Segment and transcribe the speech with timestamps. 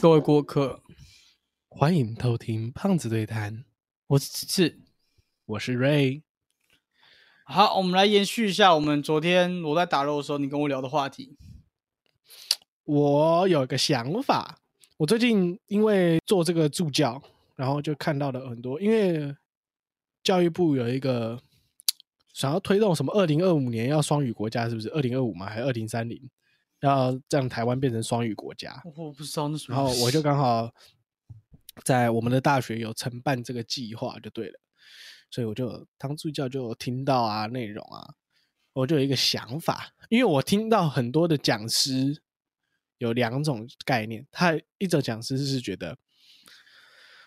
[0.00, 0.82] 各位过客，
[1.68, 3.66] 欢迎偷听胖子对谈，
[4.06, 4.80] 我是
[5.44, 6.22] 我是 Ray。
[7.44, 11.36] 好，我们来延续一下我们昨天我在打肉的时候你跟我聊的话题。
[12.84, 14.60] 我有一个想法，
[14.96, 17.22] 我最近因为做这个助教，
[17.54, 19.36] 然后就看到了很多，因为
[20.24, 21.38] 教育部有一个
[22.32, 25.44] 想要推动什么二零二五年要双语国家，是不是二零二五嘛？
[25.44, 26.18] 还是二零三零？
[26.80, 28.82] 要让台湾变成双语国家？
[28.96, 29.76] 我不知道那什么。
[29.76, 30.72] 然后我就刚好
[31.84, 34.60] 在我们的大学有承办这个计划，就对了。
[35.30, 38.14] 所以我就当助教就听到啊内容啊，
[38.72, 42.20] 我就有一个想法，因为我听到很多的讲师
[42.98, 45.96] 有两种概念，他一种讲师是觉得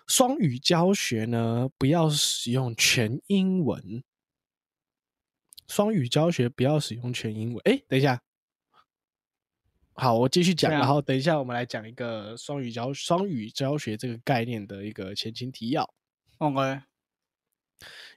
[0.06, 4.04] 双语教学呢不要使用全英文，
[5.70, 7.62] 双语教学不要使用全英文。
[7.64, 8.22] 哎，等一下，
[9.96, 15.88] 好，我继续讲，然后等一下我们来讲一个双语教双语教学这个概念的一个前情提要。
[16.40, 16.82] OK，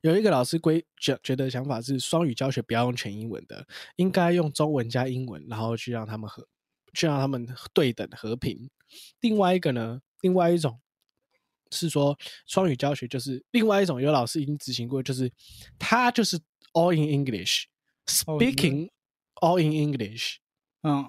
[0.00, 6.46] 有一个老师规觉觉得想法是双语教学不要用全英文的，应该用中文加英文，然后去让他们和
[6.94, 8.70] 去让他们对等和平。
[9.20, 10.80] 另外一个呢，另外一种
[11.70, 15.30] 是说双语教学就是另外一种，有老师已经执行过，就是
[15.78, 16.38] 他就是
[16.72, 18.88] all in English，speaking
[19.42, 20.36] all in English，
[20.82, 21.04] 嗯，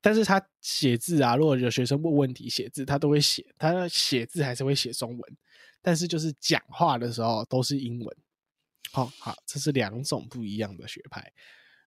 [0.00, 5.36] 但是他写字啊，如果有学生问问题写字，他都会写，他写字还是会写中文。
[5.82, 8.16] 但是就是讲话的时候都是英文，
[8.92, 11.32] 好好，这是两种不一样的学派。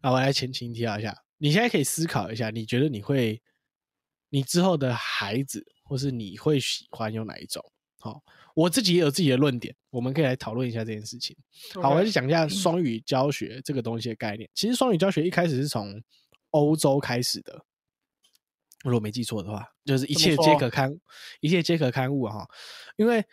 [0.02, 3.40] 那我来前情提要一下，你现在可以思考一下，你觉得你会，
[4.30, 7.64] 你之后的孩子，或是你会喜欢用哪一种？
[8.00, 8.22] 好，
[8.56, 11.38] 我自己也有自己的论点，我们可以来讨论一下这件事情。
[11.82, 14.50] 好，我来讲一下双语教学这个东西的概念。
[14.56, 16.02] 其实双语教学一开始是从
[16.50, 17.64] 欧洲开始的，
[18.84, 20.96] 如果没记错的话，就是一切皆可刊，
[21.40, 22.48] 一切皆可刊物哈，
[22.96, 23.26] 因为。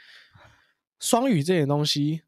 [1.02, 2.20] 双语这点东西，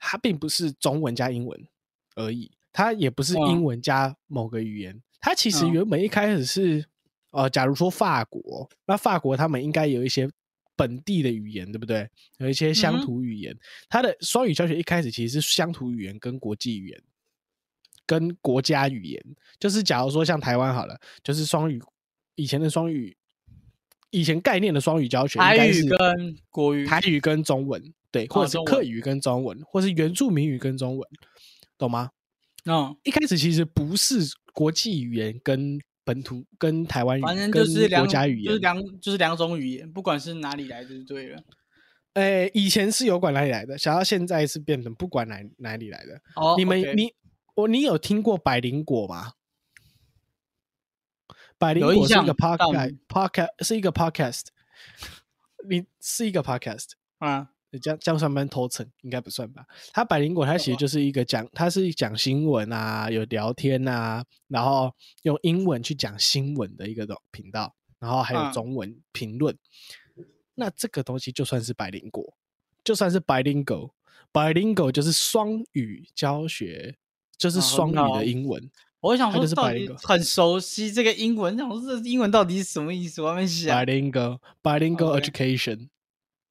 [0.00, 1.68] 它并不是中文加英文
[2.16, 6.84] 而已，它也不是英文加某个语言，它其实原本一开始是，
[7.30, 10.28] 呃，假如说法国，那法国他们应该有一些
[10.74, 12.10] 本地的语言，对不对？
[12.38, 13.56] 有一些乡土语言，
[13.88, 17.02] 它的双语教学一开始其实是乡土语言跟国际语言，
[18.04, 19.24] 跟国家语言，
[19.60, 21.80] 就是假如说像台湾好了，就是双语，
[22.38, 23.14] 以前的双语，
[24.10, 27.82] 以前概念的双语教学，台语跟国语，台语跟中文。
[28.10, 31.06] 对，或者是客语跟中文，或是原住民语跟中文，
[31.76, 32.10] 懂吗？
[32.64, 34.20] 嗯，一开始其实不是
[34.54, 41.42] 国际语言跟本土跟台湾语，反正就是国家语言，就是两就是两种语言，不管是哪里来的就对了。
[42.14, 46.18] 诶，以前是有管哪里来的，想到现在是变成不管哪哪里来的。
[46.36, 47.12] 哦，你们你
[47.56, 49.32] 我你有听过百灵果吗？
[51.58, 54.44] 百灵果是一个 podcast，podcast 是一个 podcast，
[55.68, 57.50] 你是一个 podcast 啊。
[57.82, 58.90] 这样这样算不算偷蹭？
[59.02, 59.66] 应该不算吧。
[59.92, 64.90] 他百灵果，它其实就是一个讲，它是讲新闻啊，有聊天啊，然后
[65.24, 69.54] 用英文去讲新闻的一个频道，然后还有中文评论。
[70.54, 72.34] 那这个东西就算是百灵果，
[72.82, 76.96] 就算是 bilingual，bilingual 就是双语教学，
[77.36, 78.70] 就是双语的英文。
[79.00, 83.22] 我想说，是到底很熟悉这个英文，想说这英文到底是什么意思？
[83.22, 83.76] 我还没想。
[83.84, 85.88] bilingual，bilingual education。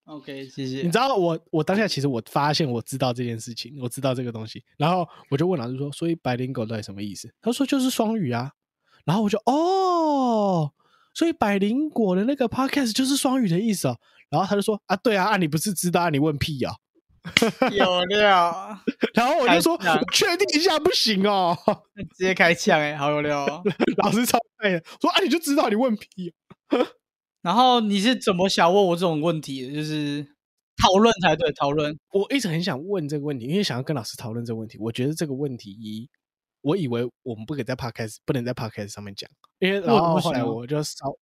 [0.06, 0.78] OK，谢谢。
[0.78, 7.30] 你知道我我当下其实我发现我知道这件事情，我知道这个东西，然后我就问老师说，所以 bilingual 到底什么意思？
[7.42, 8.52] 他说就是双语啊。
[9.04, 10.72] 然后我就哦，
[11.14, 13.98] 所以百灵果的那个 podcast 就是双语的意思哦。
[14.30, 16.10] 然后他就说啊，对啊，啊你不是知道啊？
[16.10, 16.76] 你问屁啊！
[17.72, 18.80] 有料。
[19.14, 19.78] 然后我就说，
[20.14, 21.58] 确定一下不行哦。
[22.18, 23.64] 直接开枪哎，好有料、哦。
[24.04, 26.34] 老师超爱的，说啊你就知道你问屁、
[26.68, 26.78] 啊。
[27.42, 29.74] 然后你是怎么想问我这种问题的？
[29.74, 30.26] 就是
[30.84, 31.98] 讨论才对，讨论。
[32.12, 34.78] 我一直很想问这个问题，因为想要跟老师讨论这个问题。
[34.80, 36.10] 我觉得这个问题一，
[36.62, 41.18] 我以为我们不可以在 podcast 不能在 podcast 上面讲，因为然后后来我就稍，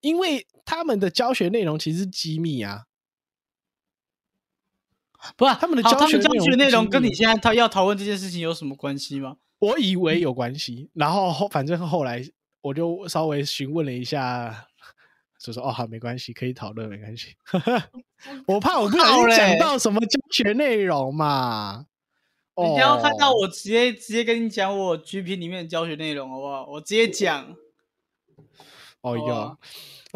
[0.00, 2.84] 因为他们的教学内容其实是机密啊。
[5.36, 9.36] 不是他们的教学教学内容跟你现在他要讨论这件事情有什么关系吗？
[9.58, 12.22] 我以为有关系，然后后反正后来
[12.60, 14.66] 我就稍微询问了一下。
[15.36, 17.34] 就说哦好没关系，可以讨论没关系。
[18.48, 21.84] 我怕我不小心讲到什么教学内容嘛。
[22.54, 26.64] 哦、你要看到我直接直接跟你讲我 GP 里面的教学内容好不好？
[26.66, 27.54] 我直接讲。
[29.02, 29.58] 哦哟，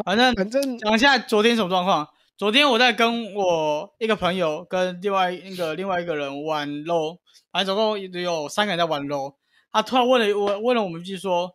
[0.03, 2.07] 反正反正讲一下昨天什么状况。
[2.39, 7.19] 昨天我在跟我一个朋友跟另外那个另外一个人玩 LO，
[7.51, 9.35] 反正总共有三个人在玩 LO。
[9.73, 11.53] 他突然问了我问了我们一句说。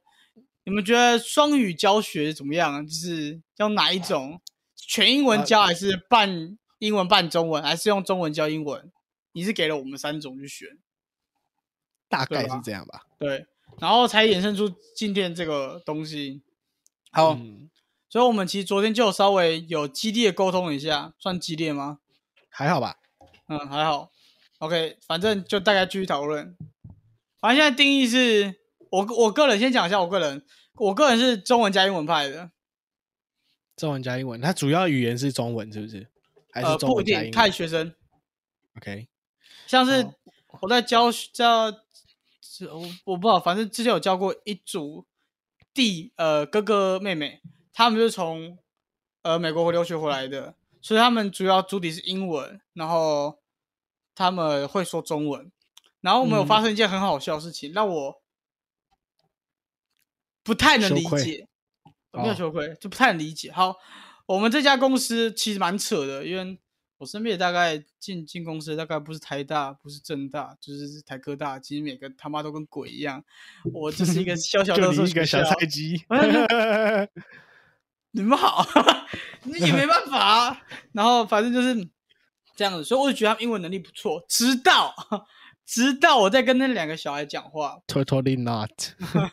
[0.67, 2.87] 你们觉得双语教学怎么样？
[2.87, 4.41] 就是要哪一种？
[4.77, 8.91] 全英文教还是半英文半中文，还是用中文教英文？
[9.33, 10.69] 你是给了我们三种去选，
[12.09, 13.03] 大概是这样吧。
[13.19, 13.47] 对，
[13.79, 16.41] 然后才衍生出今天这个东西。
[17.11, 17.69] 好，嗯
[18.15, 21.99] 所以我们其实昨天就有稍微有激烈沟通一下，算激烈吗？
[22.49, 23.01] 还好吧？
[23.49, 24.13] 嗯，还好。
[24.59, 26.57] OK，反正就大概继续讨论。
[27.41, 28.55] 反正现在定义是
[28.91, 32.53] 我我个人先讲一下我个人，我个人是中文加英文派的，
[33.77, 36.07] 中文加英文，它主要语言是中文，是不是？
[36.53, 37.93] 还呃，是中不一定文加英文、看学生。
[38.77, 39.09] OK，
[39.67, 40.09] 像是
[40.61, 41.69] 我在教教，
[42.41, 45.05] 是我我不知道，反正之前有教过一组
[45.75, 47.41] 弟呃哥哥妹妹，
[47.75, 48.57] 他们就是从
[49.23, 53.41] 呃美国留学回来的，所以他们主要主体是英文，然后
[54.15, 55.51] 他们会说中文，
[56.01, 58.23] 然后我们有嗯发生一件很好笑的事情，让我
[60.45, 61.49] 不太能理解，
[62.13, 63.51] 没有哦羞愧，就不太能理解。
[63.51, 63.75] 好，
[64.27, 66.59] 我们这家公司其实蛮扯的，因为
[66.99, 73.25] 我身边也大概进进公司，大概不是台大，不是政大，就是台科大，其实每个他妈都跟鬼一样。
[73.73, 76.05] 我就是一个小小的 就你一个小菜鸡。
[78.15, 78.65] 你们好，
[79.45, 80.63] 那也没办法、啊。
[80.93, 81.75] 然后反正就是
[82.55, 84.25] 这样子，所以我就觉得他们英文能力不错。
[84.29, 84.95] 直到
[85.67, 88.71] 直到我在跟那两个小孩讲话，Totally not。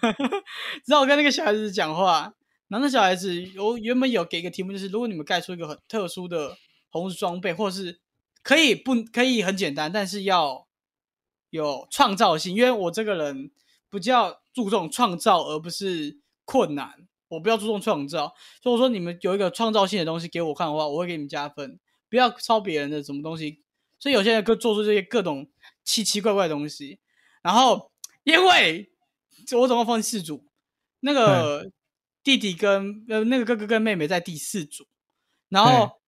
[0.83, 2.33] 直到我跟那个小孩子讲话，
[2.69, 6.57] 然后那小孩子有原本有给一个题目，就是如果你们盖出一个很特殊的
[6.89, 8.00] 红石装备，或者是
[8.42, 10.66] 可以不可以很简单，但是要
[11.51, 13.51] 有创造性，因为我这个人
[13.92, 17.07] 比较注重创造，而不是困难。
[17.31, 21.80] 我不要注重创造，所以我说你们有一个创造性的东西给我看的话，我会给你们加分，
[22.10, 23.63] 不要抄别人的什么东西。
[23.98, 25.48] 所以有些人可以做出这些各种
[25.83, 27.00] 奇奇怪怪的东西，
[27.42, 27.92] 然后
[28.24, 28.89] 因为
[29.54, 30.45] 我总共分四组，
[31.00, 31.72] 那个
[32.24, 34.86] 弟弟跟呃那个哥哥跟妹妹在第四组，
[35.50, 36.01] 然后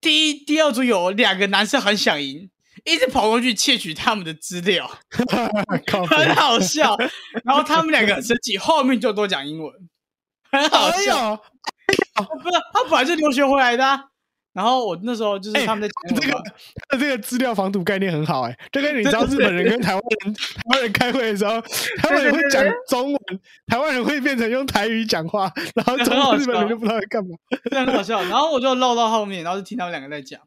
[0.00, 2.50] 第一第二组有两个男生很想赢，
[2.84, 4.86] 一直跑过去窃取他们的资料，
[6.08, 6.96] 很好笑。
[7.44, 9.87] 然后他们两个很生气，后面就多讲英文，
[10.50, 11.30] 很好哎笑。
[11.30, 11.36] 呦，
[12.42, 14.04] 不是他本来就留学回来的啊、
[14.52, 16.42] 然后我那时候就是哎他们在讲英这个
[16.88, 21.62] 他这个资料防堵概念很好哎、就跟你知道日本人跟台湾人台湾人开会的时候，
[21.98, 27.36] 他们也会讲中文，台湾人会变成用台语讲话，然后中日本人就不知道在干嘛。
[27.70, 28.20] 这很好笑。
[28.22, 30.40] 然后我就绕到后面，然后就听他们两个在讲。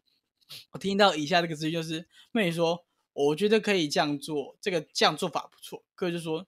[0.71, 2.83] 我听到以下这个资讯就是妹妹说，
[3.13, 5.83] 我觉得可以这样做，这个这样做法不错。
[5.95, 6.45] 哥就说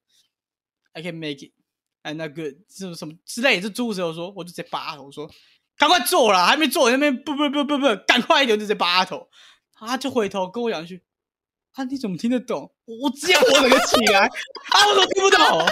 [0.91, 1.53] ，I can make it，
[2.03, 4.05] 哎，那个什么什么之类的，这诸如此类。
[4.05, 5.29] 我说，我就直接拔头，我说
[5.77, 9.27] 赶快做啦，还没做，那边不不不不不，赶快一点，就直接拔头。
[9.73, 11.03] 他就回头跟我讲一句。
[11.73, 11.83] 啊！
[11.85, 12.71] 你怎么听得懂？
[12.85, 14.88] 我我直接活整个起来，啊！
[14.88, 15.65] 我怎么听不懂？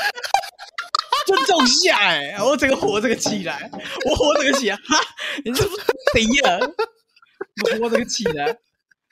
[1.28, 3.70] 就种下哎、我整个活这个起来，
[4.10, 5.00] 我活这个起来，哈！
[5.46, 6.60] 你这不是怎样？
[7.64, 8.58] 我活这个起来，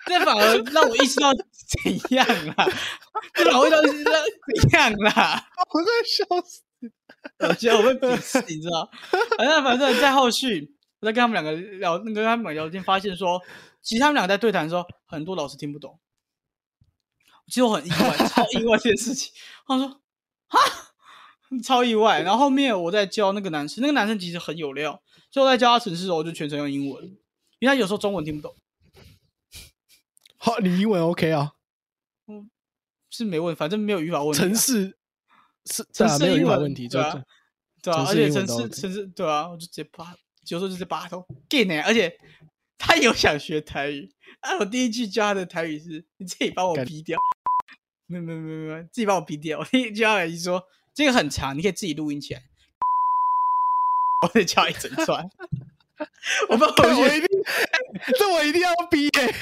[0.07, 2.67] 这反而让我意识到怎样啦？
[3.35, 5.47] 这反而会让我意识到怎样啦？
[5.71, 6.63] 我在笑死。
[7.39, 8.89] 我觉得我被鄙视，你知道？
[9.37, 13.41] 反正反正在后续，我在跟他们两个聊，那个跟他们聊天，发现说，
[13.81, 15.99] 其实他们两个在对谈的时候，很多老师听不懂。
[17.47, 19.33] 其实我很意外，超意外这件事情。
[19.65, 20.01] 他说
[20.47, 20.59] ：“哈，
[21.63, 25.01] 超意外。”然后后面我在教那个男生，那个男生其实很有料，
[25.31, 27.03] 所以我在教他程式的时候，我就全程用英文，
[27.57, 28.55] 因为他有时候中文听不懂，
[30.37, 31.53] 好，你英文 OK 啊？
[32.27, 32.51] 嗯
[33.09, 34.98] 是没问，反正没有语法问题啊、城市
[35.65, 37.23] 是对城啊，没有市英文问题，对啊
[37.81, 40.15] 对啊，而且城英文都市城市对啊，我就直接扒，
[40.47, 42.11] 有时候就直接扒头 gay 呢，而且
[42.77, 44.09] 他有想学台语，
[44.41, 47.19] 啊，我第一句教他的台语是：“你自己帮我干逼掉。
[48.07, 49.59] ”没有没有没有没有，自己帮我逼掉。
[49.59, 50.63] 我第一句教他是说
[50.95, 52.41] 这个很长，你可以自己录音起来。
[54.23, 55.23] 我得教一整串，
[56.49, 57.27] 我不我一定，
[58.17, 59.35] 这我一定要逼耶、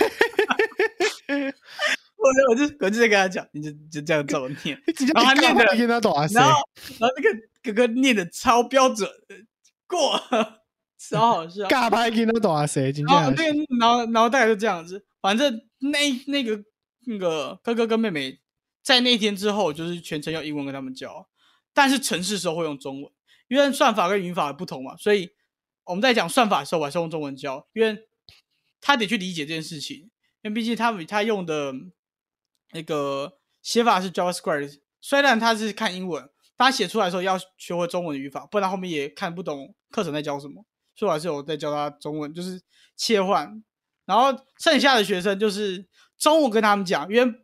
[2.28, 4.80] 我就我就我就在跟他讲，你就就这样照我念，
[5.14, 6.60] 然后他念的然后
[7.00, 9.10] 然后那个哥哥念的超标准，
[9.88, 10.20] 过，
[10.98, 11.68] 超好笑。
[11.68, 12.92] 尬拍给他懂啊，谁？
[12.92, 16.64] 今然后天那个，然后然后大概就这样子，反正那那个
[17.06, 18.40] 那个哥哥跟妹妹
[18.84, 21.28] 在那天之后，就是全程用英文跟他们教，
[21.74, 23.12] 但是城市时候会用中文，
[23.48, 25.32] 因为算法跟语法不同嘛，所以
[25.86, 28.08] 我们在讲算法的时候，我还是用中文教，因为
[28.82, 30.10] 他得去理解这件事情，
[30.42, 31.74] 因为毕竟他们他用的
[32.72, 40.66] 那个写法是 JavaScript，虽然他是看英文，他写出来的时候要学会中文语法，不然后面也看不懂课程在教什么。
[40.96, 42.62] 所以我还是有在教他中文，就是
[42.96, 43.64] 切换。
[44.06, 45.86] 然后剩下的学生就是
[46.18, 47.40] 中文跟他们讲，因为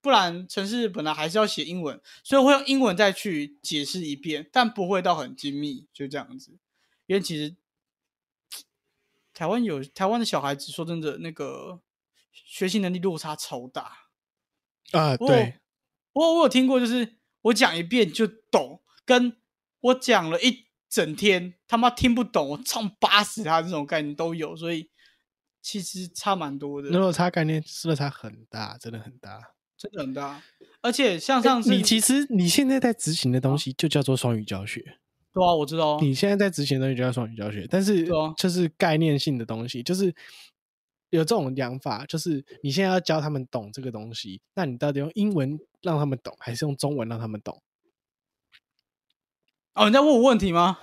[0.00, 6.58] 不然城市本来还是要写英文，所以会用英文再去解释一遍，但不会到很精密，就这样子。
[7.06, 7.56] 因为其实
[9.32, 11.80] 台湾有台湾的小孩子，说真的，那个
[12.32, 14.07] 学习能力落差超大。
[14.92, 15.60] 啊，对，
[16.12, 19.36] 我我有听过，就是我讲一遍就懂，跟
[19.80, 24.90] 我讲了一整天他妈听不懂，我唱八死他这种概念都有，所以
[25.60, 29.38] 其实差蛮多的，落差概念是落差很大，真的很大。
[29.78, 30.42] 真的很大。
[30.82, 34.80] 而且像欸上次你其实你现在在执行的东西就叫做双语教学，
[35.32, 38.04] 对啊，我知道啊，你现在在执行的东西就叫双语教学，但是
[38.36, 40.12] 就是概念性的东西，就是
[41.10, 47.62] 有这种讲法，就是你现在要教他们懂这个东西，那你到底用英文让他们懂，还是用中文让他们懂？
[49.74, 50.78] 哦，你在问我问题吗？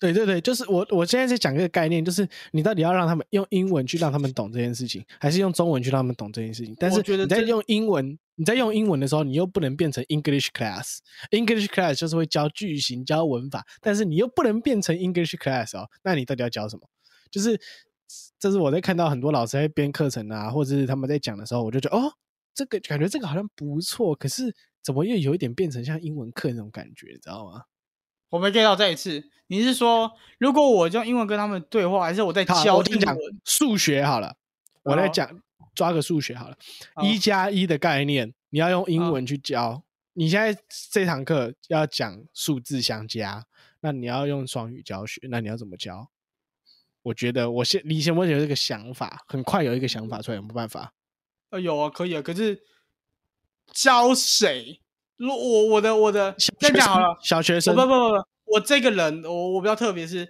[0.00, 6.72] 对对对，就是我我现在在讲一个概念，就是你到底要让他们用英文去让他们懂这件事情，还是用中文去让他们懂这件事情？
[6.78, 10.98] 但是你在用英文，你在用英文的时候，你又不能变成 English class。
[11.32, 15.90] English class 就是会教句型、教文法，但是你又不能变成 English class 哦。
[16.04, 16.88] 那你到底要教什么？
[17.28, 17.60] 就是
[18.38, 22.12] 这是我在看到很多老师在编课程啊，或者是他们在讲的时候，我就觉得哦，
[22.54, 27.62] 这个感觉这个好像不错，可是怎么又有一点变成像英文课那种感觉，你知道吗？
[28.30, 33.40] 我没 get 到这一次，你是说如果我用英文跟他们对话，还是我在，教我先讲英文？
[33.44, 34.36] 数学好了，
[34.82, 35.40] 我在好讲
[35.74, 36.56] 抓个数学好了，
[37.02, 39.82] 一加一的概念，你要用英文去教。
[40.12, 40.60] 你现在
[40.90, 43.46] 这堂课要讲数字相加，
[43.80, 46.10] 那你要用双语教学，那你要怎么教？
[47.08, 50.92] 我觉得我现你先我有这个想法，很快有一个想法出来，有没有办法？
[51.50, 52.60] 呃，有啊，可以啊，可是
[53.72, 54.80] 教谁？
[55.16, 60.28] 如我我的我的小学生这样讲好了，小学生不不不不，我这个人我我比较特别是，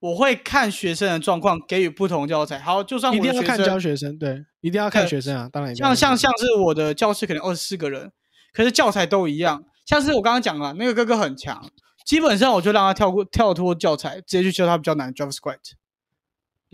[0.00, 2.58] 我会看学生的状况，给予不同教材。
[2.58, 8.10] 好，就算一定要看教学生，对，一定要看对学生啊，当然一像像像是我的教室可能二十四个人，
[8.52, 9.64] 可是教材都一样。
[9.84, 11.70] 像是我刚刚讲了，那个哥哥很强，
[12.06, 15.83] 基本上我就让他跳过跳脱教材，直接去教他比较难的 JavaScript，、嗯哼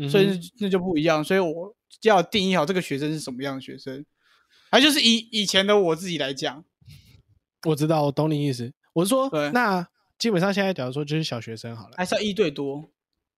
[0.09, 1.23] 所以那那就不一样。
[1.23, 4.05] 所以我要定义好这个学生是什么样的学生，
[4.71, 6.65] 还就是以以前的我自己来讲，
[7.67, 8.73] 我知道，我懂你意思。
[8.93, 9.87] 我是说对，那
[10.19, 11.95] 基本上现在假如说就是小学生好了。
[11.97, 12.91] 还是要一对多，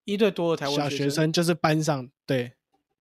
[0.05, 1.31] 一对多的台湾小学生。
[1.31, 2.53] 就是班上对，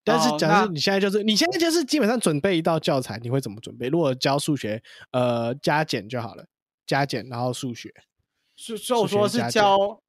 [0.04, 3.88] 但是假设你现在就是你现在就是基本上准备一道教材，你会怎么准备？
[3.88, 4.82] 如果教数学，
[5.12, 6.46] 呃，加减就好了，
[6.86, 7.92] 加减然后数学。
[8.54, 10.00] 所所以我说是教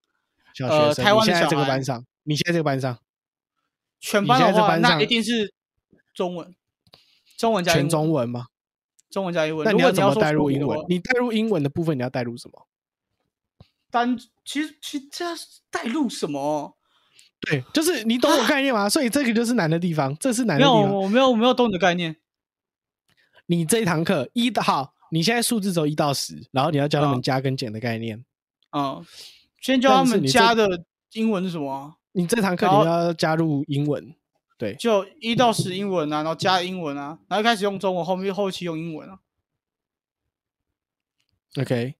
[0.54, 3.00] 小呃学生，台湾这个班上，你现在这个班上
[4.04, 5.54] 全班的话，那班上一定是
[6.14, 6.54] 中文，
[7.38, 8.48] 中文加英全文中文吗？
[9.10, 9.64] 中文加英文。
[9.64, 10.34] 那你要怎么带？
[10.34, 12.68] 入英文你带入英文的部分，你要带入什么？
[13.90, 16.76] 单其实其实这是带入什么？
[17.40, 18.90] 对，就是你懂我概念吗？
[18.90, 20.96] 所以这个就是难的地方，这是难没有，的地方。
[20.98, 22.18] 我没有我没有懂你的概念。
[23.46, 28.26] 你这一堂课一到好，你现在数字只有一到十，然后你要教他们嗯加跟减的概念。
[28.72, 29.06] 嗯，
[29.62, 30.84] 先教他们加的
[31.14, 31.96] 英文是什么啊？
[32.14, 34.16] 你这堂课你要加入英文，
[34.58, 39.20] 对，就一到十英文啊，然后加英文啊，然后一开始用中文，后面后期用英文啊。
[41.60, 41.96] OK，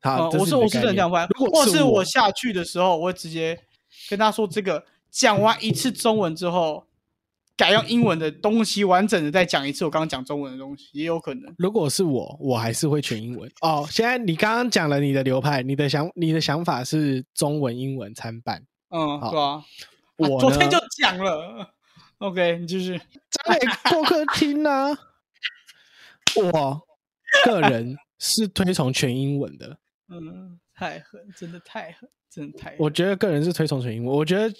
[0.00, 3.58] 好，我是我是这样拍，如果是或是我下去的时候，我会直接
[4.08, 6.86] 跟他说这个，讲完一次中文之后，
[7.56, 11.54] 改用英文的东西，完整的再讲一次我刚刚讲中文的东西，也有可能。
[11.58, 13.50] 如果是我，我还是会全英文。
[13.60, 18.64] 哦，现在你刚刚讲了你的流派，你的想你的想法是中文英文参半。
[18.92, 19.64] 嗯，好啊？
[20.16, 21.74] 我呢昨天就讲了。
[22.18, 23.00] OK，你继续。
[23.30, 24.90] 张磊过客厅啊，
[26.36, 26.80] 我
[27.44, 29.78] 个人是推崇全英文的。
[30.12, 32.76] 嗯，太狠，真的太狠，真的太狠。
[32.78, 34.14] 我觉得个人是推崇全英文。
[34.14, 34.54] 我觉得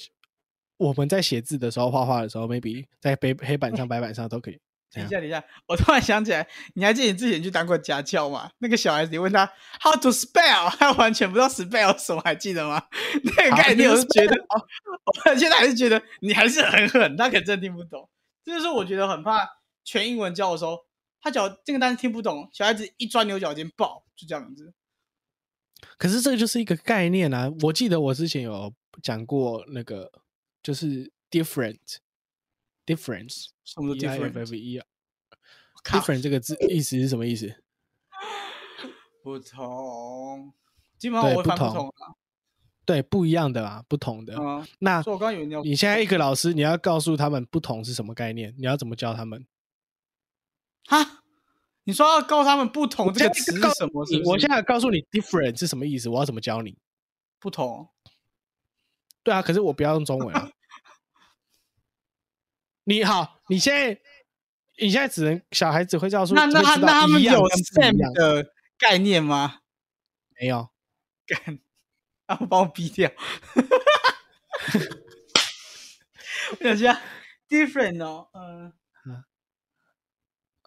[0.79, 4.59] 我们在写字的时候、画画的时候，maybe 在黑黑板上、白板上都可以。
[4.93, 8.51] 等一下，等一下，我突然想起来，你还记得你之前去当过家教吗？
[8.59, 12.83] 那个小孩子，你问他 how to spell，他完全不知道 spell 什么，还记得吗？
[13.37, 14.37] 那个概念，我是觉得，
[15.25, 18.09] 我现在还是觉得你还是很狠，他可能真的听不懂。
[18.45, 19.49] 这就是我觉得很怕
[19.85, 20.79] 全英文教的时候，
[21.21, 24.75] 他讲这个单词听不懂，小孩子一钻牛角尖爆，就这样子。
[25.97, 27.51] 可是这个就是一个概念啊！
[27.63, 28.73] 我记得我之前有
[29.03, 30.11] 讲过那个，
[30.63, 31.11] 就是
[32.95, 34.87] different，difference，什么的 E I F different，F E 啊
[35.83, 37.55] 靠，different 这个字意思是什么意思？
[39.23, 40.53] 不同，
[40.99, 41.95] 基本上我不同。
[42.85, 44.37] 对，不一样的啊，不同的。
[44.37, 49.47] 嗯，那我刚刚以为你要你现在一个老师，你要告诉他们不同是什么概念，你要怎么教他们？
[50.87, 51.23] 哈，
[51.85, 54.05] 你说要告诉他们不同这个词是什么？
[54.05, 56.77] 是不是我现在告诉你 different 是什么意思，我要怎么教你？
[57.39, 57.89] 不同。
[59.23, 60.51] 对啊，可是我不要用中文啊。
[62.85, 64.01] 你好，你现在
[64.79, 67.35] 你现在只能小孩子会叫出，那那他那他们有一
[67.99, 69.61] 样的概念吗？
[70.41, 70.71] 没有？
[71.27, 71.61] 干，
[72.27, 73.11] 啊，我把我逼掉。
[76.59, 77.01] 我想一下
[77.49, 78.73] ，different 哦，嗯、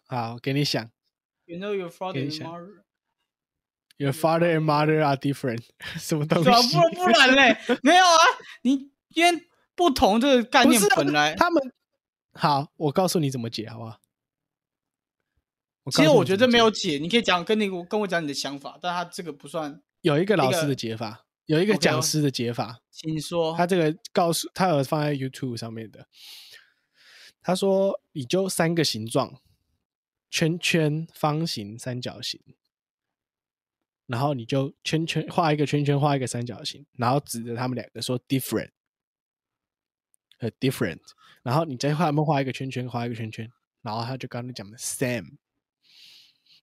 [0.06, 0.90] 好，给你想
[1.44, 2.82] You know your father and mother.
[3.98, 5.64] Your father and mother are different，
[6.00, 6.76] 什么东西？
[6.76, 8.18] 不不然嘞，没有啊，
[8.62, 11.72] 你因为不同这个概念本来，他们
[12.36, 14.00] 好，我告诉你怎么解，好不好？
[15.92, 23.56] 其实我觉得没有解解，你可以讲跟你跟我讲你的想法，但他这个不算，有一个老师的解法，有一个讲师的解法，请说。
[23.56, 26.08] 他这个告诉他有放在 YouTube 上面的。
[27.40, 29.40] 他说，你就三个形状：
[30.28, 32.40] 圈圈、方形、三角形。
[34.06, 38.70] 然后你就圈圈画一个圈圈，画一个三角形，然后指着他们两个说 different，
[40.38, 41.00] 呃 different。
[41.46, 43.48] 然后你再画他们画一个圈圈，画一个圈圈，
[43.80, 45.36] 然后他就刚刚讲的 same。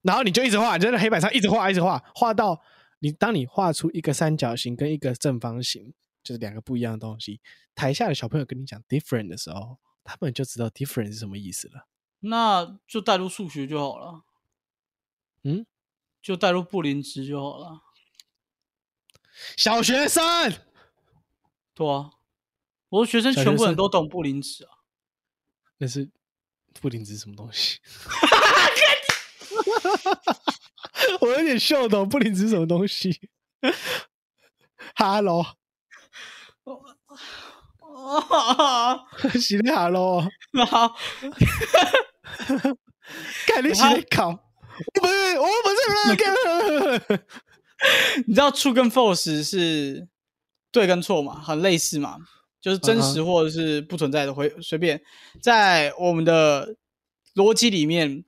[0.01, 2.61] 然后你就一直画，你就在黑板上一直画，一直画，画到
[2.99, 7.39] 你当你画出一个三角形跟一个正方形，就是两个不一样的东西，
[7.73, 11.87] 台下的小朋友跟你讲 different 的时候，他们就知道 different 是什么意思了。
[12.19, 14.23] 那就带入数学就好了，
[15.43, 15.65] 嗯，
[16.21, 17.79] 就带入布林值就好了。
[19.55, 20.21] 小学生
[21.73, 22.11] 对啊，
[22.89, 24.72] 我的学生全部人都懂布林值啊。
[25.77, 26.09] 那是
[26.79, 27.79] 布林值什么东西？
[31.21, 33.29] 我有点秀懂布林值什么东西。
[34.95, 35.45] Hello，
[36.65, 36.83] 哦，
[39.39, 40.21] 洗的 Hello，
[40.67, 40.95] 好，
[43.47, 45.75] 看你洗的考，我不是，我不是
[46.07, 47.23] 那个。
[48.27, 50.07] 你知道 true 跟 false 是
[50.71, 52.17] 对跟错嘛，很类似嘛，
[52.63, 55.01] 就是真实嗯或者是不存在的，回随便
[55.41, 56.77] 在我们的
[57.35, 58.23] 逻辑里面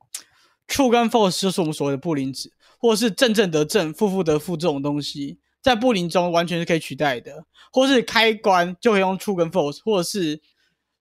[0.68, 10.42] ，true 跟 false 就是我们所谓的布林值，或者是正正得正，负负得负这种东西，在布林中完全是可以取代的，或是开关就可以用 true 跟 false，或者是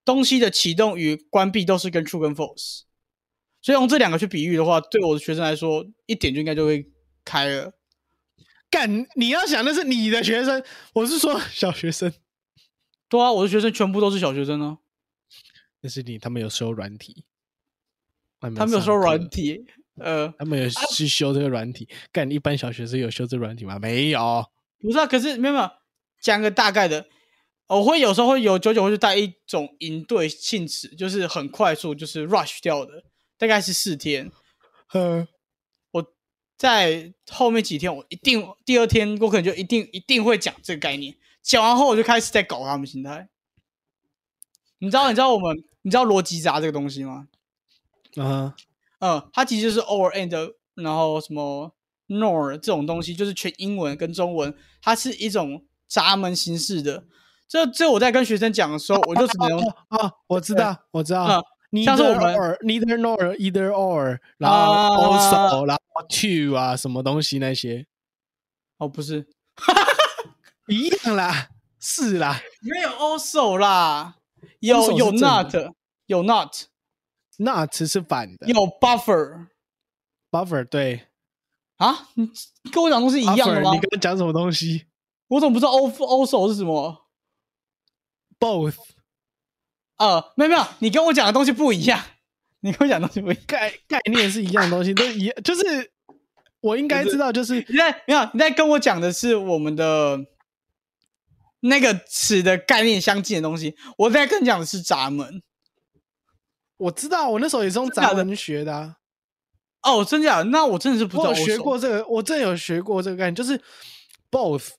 [0.05, 2.83] 东西的启动与关闭都是跟 true 跟 false。
[3.61, 6.87] 所以用这两个去比喻的话，对我的学生来说，一点就应该就会
[7.25, 7.73] 开了。
[8.71, 12.13] 干，你要想的是你的学生，我是说小学生。
[13.15, 14.79] 对啊，我的学生全部都是小学生呢，
[15.83, 17.25] 那是你，他们有修软体，
[18.41, 19.65] 他他们有收软，体，
[20.01, 21.89] 呃，他们有去修这个软体。
[22.11, 23.79] 干，一般小学生有修这个软体吗？
[23.79, 24.45] 没有。
[24.81, 25.71] 不是啊，可是没有没有
[26.21, 27.07] 讲个大概的，
[27.69, 33.05] 我会有时候会有九九会去带一种营队性质，就是很快速，就是 rush 掉的，
[33.39, 34.33] 大概是四天。
[34.93, 35.29] 嗯，
[36.57, 43.29] 在后面几天，我一定第二天我可能就一定一定会讲这个概念，讲完后我就开始在搞他们心态。
[44.79, 47.29] 你知道你知道我们你知道逻辑闸这个东西吗？
[48.17, 48.57] 啊，
[48.99, 51.77] 嗯，它其实就是 or and，然后什么
[52.09, 54.53] nor 这种东西，就是全英文跟中文，
[54.83, 57.05] 它是一种闸门形式的。
[57.47, 61.45] 这这我在跟学生讲的时候，我就只能用哦，我知道，我知道嗯。
[61.85, 67.85] 像是我们 neither nor either or，然后啊 also，然后 to 啊，什么东西那些
[68.79, 69.27] 哦，不是，
[70.69, 71.49] 一样啦，
[71.81, 72.41] 是啦。
[72.61, 74.17] 没有 also 啦，
[74.61, 75.55] 有有 not，
[76.07, 78.47] 有 not，，not 是反的。
[78.47, 81.09] 有 buffer，buffer 对。
[81.77, 82.31] 啊，你
[82.71, 83.79] 跟我讲东西一样的 buffer，吗你？
[83.79, 84.87] 跟我讲什么东西？
[85.29, 87.09] 我怎么不知道 also 是什么
[88.39, 88.77] ？？both。
[89.97, 92.01] 呃，没有没有，你跟我讲的东西不一样，
[92.61, 93.45] 你跟我讲的东西不一样。
[93.47, 95.93] 概概念是一样的东西，都一样，就是
[96.61, 100.19] 我应该知道，就是你在没有你在跟我讲的是我们的
[101.65, 105.43] 那个词的概念相近的东西，我在跟你讲的是闸门。
[106.77, 108.97] 我知道，我那时候也是用真的假的杂文学的啊。
[109.83, 110.45] 哦，真假的？
[110.45, 111.31] 那我真的是不知道。
[111.31, 113.59] 我有学过这个，我真的有学过这个概念，就是
[114.31, 114.71] both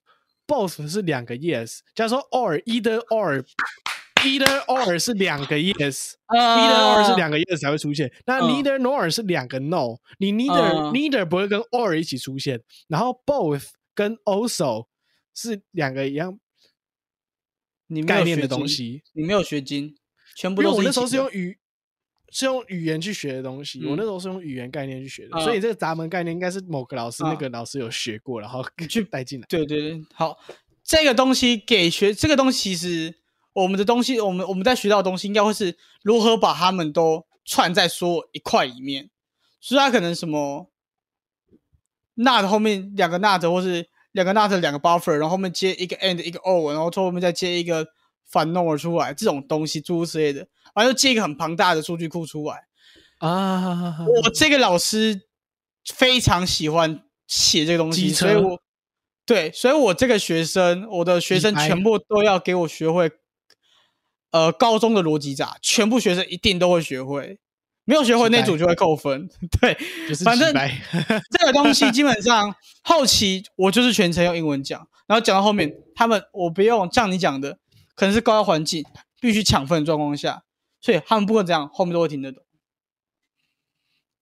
[0.45, 3.43] both 是两个 yes，假如说 or either or
[4.23, 6.13] either or 是两个 yes。
[6.27, 13.69] 呃 either or 是两个 yes 才会出现，那嗯 neither nor 是两个 no，你 neither、嗯 neither 不会跟 or 一起出现，然后 both
[13.93, 14.87] 跟 also
[15.33, 16.39] 是两个一样
[17.87, 19.95] 你没有概念的东，西，你没有学经，
[20.35, 21.57] 全部都是我那时候是用语
[22.31, 29.45] 是用语言去学的东西，我嗯那时候是用语言概念去学的，嗯所以这个闸门概念应该是某个老师、嗯那个老师有学过，然后去带进来。
[29.47, 30.37] 对对对，好，
[30.83, 33.15] 这个东西给学这个东西，其实
[33.53, 39.09] 我们的东西，我们我们在学到的东西，应该会是如何把它们都串在所有一块里面。
[39.61, 40.69] 所以它可能什么
[42.15, 47.85] not 后面两个 not，或是两个 not 两个 buffer，然后后面接一个 and 一个 or，然后后面再接一个
[48.23, 50.39] 反 nor 出来，这种东西诸如此类的，
[50.73, 52.63] 然后又接一个很庞大的数据库出来。
[53.17, 55.23] 啊，我这个老师
[55.93, 58.61] 非常喜欢写这个东西，所以我
[59.25, 63.11] 对，所以我这个学生，我的学生全部都要给我学会，
[64.31, 67.37] 呃高中的逻辑闸，全部学生一定都会学会，
[67.85, 69.29] 没有学会那组就会扣分。
[69.61, 70.53] 对，就是反正
[71.31, 77.59] 这个东西基本上后期我就是全程用英文讲，然后讲到后面，他们我不用像你讲的，
[77.95, 78.83] 可能是高压环境
[79.21, 80.43] 必须抢分的状况下，
[80.81, 82.43] 所以他们不管怎样，后面都会听得懂。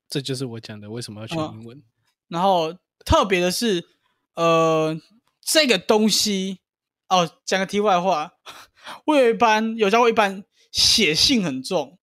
[0.10, 1.82] 这就是我讲的为什么要学嗯英文。
[2.28, 2.74] 然后
[3.06, 3.84] 特别的是，
[4.36, 4.96] 呃，
[5.42, 6.60] 这个东西
[7.10, 8.34] 哦，讲个题外话，
[9.06, 11.98] 我有一班有教过一班写信很重，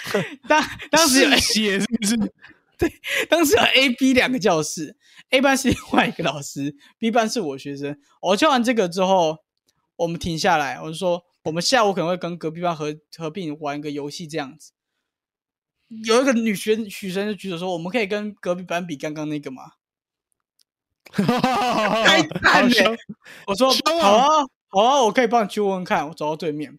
[0.48, 2.16] 当当时有是写是不是？
[2.78, 2.92] 对
[3.28, 4.96] 当时有 A、B 两个教室
[5.30, 7.96] ，A 班是另外一个老师，B 班是我学生。
[8.20, 9.38] 我教完这个之后，
[9.96, 14.72] 我们停下来，我就说我们下午可能会跟隔壁班合合并玩一个游戏这样子。
[16.04, 19.72] 有一个女学女生就举手说：“我们可以跟隔壁班比刚刚那个吗？”
[21.12, 22.96] 太 惨了！
[23.46, 24.26] 我说好啊，
[24.68, 26.08] 好啊，我可以帮你去问问看。
[26.08, 26.78] 我走到对面，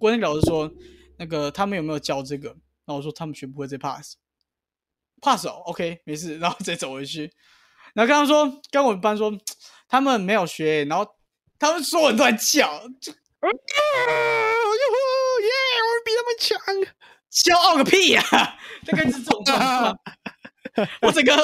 [0.00, 0.70] 问那个老师说，
[1.18, 2.48] 那个他们有没有教这个？
[2.48, 4.16] 然后我说他们学不会这 pass。
[5.20, 7.32] pass 哦，OK，没事，然后再走回去。
[7.94, 9.32] 然后跟他说，跟我们班说
[9.88, 11.06] 他们没有学，然后
[11.58, 13.50] 他们所有人都在叫，就哦哟
[14.92, 14.96] 呼
[15.42, 15.50] 耶！
[15.82, 16.94] 我们比他们强。
[17.30, 18.22] 骄傲个屁呀、
[18.84, 19.98] 大概是这种状况。
[21.00, 21.42] 我整个哈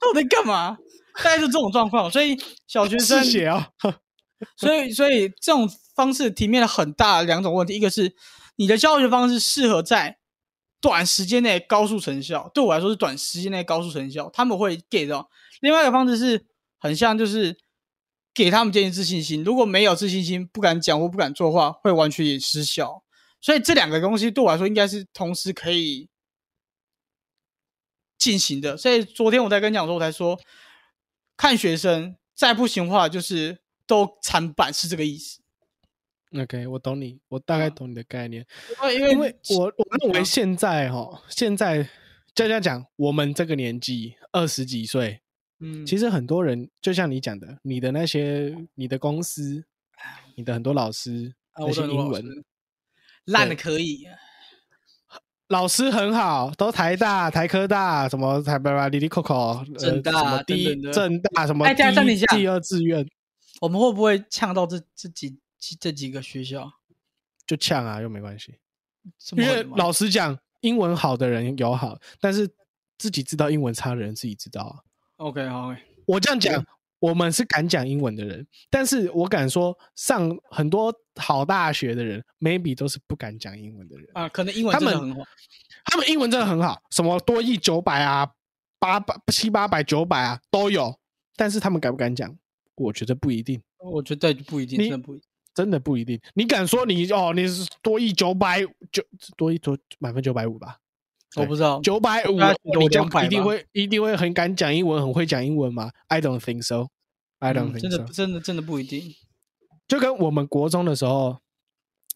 [0.00, 0.76] 到底干嘛？
[1.16, 3.68] 大概是这种状况，所以小学生是写啊，
[4.56, 8.14] 所以，所以这种方式体面了很大的两种问题，一个是
[8.58, 10.18] 你的教学方式适合在
[10.80, 16.44] 短时间内高速成效，对我来说是短时间内高速成效，他们会 get 到；另外一个方式是
[16.76, 17.56] 很像，就是
[18.34, 23.04] 给他们建立自信心，如果没有自信心，不敢讲或不敢做话，会完全也失效。
[23.40, 26.08] 所以这两个东西对我来说应该是同时可以
[28.18, 28.76] 进行的。
[28.76, 30.36] 所以昨天我在跟你讲说，我才说
[31.36, 35.40] 看学生，再不行的话就是都惨板，是这个意思。
[36.32, 37.74] OK，我懂你，我大概嗯。
[37.74, 38.46] 懂你的概念。
[38.82, 41.82] 因为因为因为我我认为啊现在哈，现在
[42.34, 45.20] 就这样讲，我们这个年纪二十几岁，
[45.60, 49.64] 嗯，其实很多人就像你讲的，你的那些你的公司，
[50.36, 52.22] 你的很多老师那些英文
[53.24, 54.06] 烂的可以，
[55.48, 61.66] 老师很好，都台大、台科大，什么台巴拉、里里扣扣，政大呃、什么第一等等的政大什么
[62.36, 63.08] 第二志愿。
[63.60, 65.36] 我们会不会呛到这这几
[65.80, 66.70] 这几个学校？
[67.46, 68.58] 就呛啊，又没关系。
[69.32, 72.48] 因为老实讲，英文好的人有好，但是
[72.98, 74.76] 自己知道英文差的人自己知道啊。
[75.16, 75.74] OK 好，
[76.06, 76.62] 我这样讲，
[76.98, 84.06] 我们是敢讲英文的人，但是我敢说，上很多好大学的人，maybe 都是不敢讲英文的人。
[84.12, 85.30] 啊，可能英文他们真的很好，
[85.86, 88.30] 他们英文真的很好，什么多亿九百啊、
[88.78, 90.98] 八百七八百、九百啊都有，
[91.34, 92.36] 但是他们敢不敢讲？
[92.74, 95.27] 我觉得不一定，我觉得不一定，真的不一定。
[95.58, 96.20] 真的不一定。
[96.34, 98.60] 你敢说你哦，你是多亿九百
[98.92, 99.02] 九
[99.36, 100.78] 多亿多满分九百五吧？
[101.34, 106.86] 我不知道，九百五，有你就200吧一定会一定会很敢讲英文，很会讲英文吗？I don't think so.
[107.40, 107.98] I don't 嗯 think 真 so.
[107.98, 109.02] 的真的真的不一定。
[109.88, 111.38] 就跟我们国中的时候，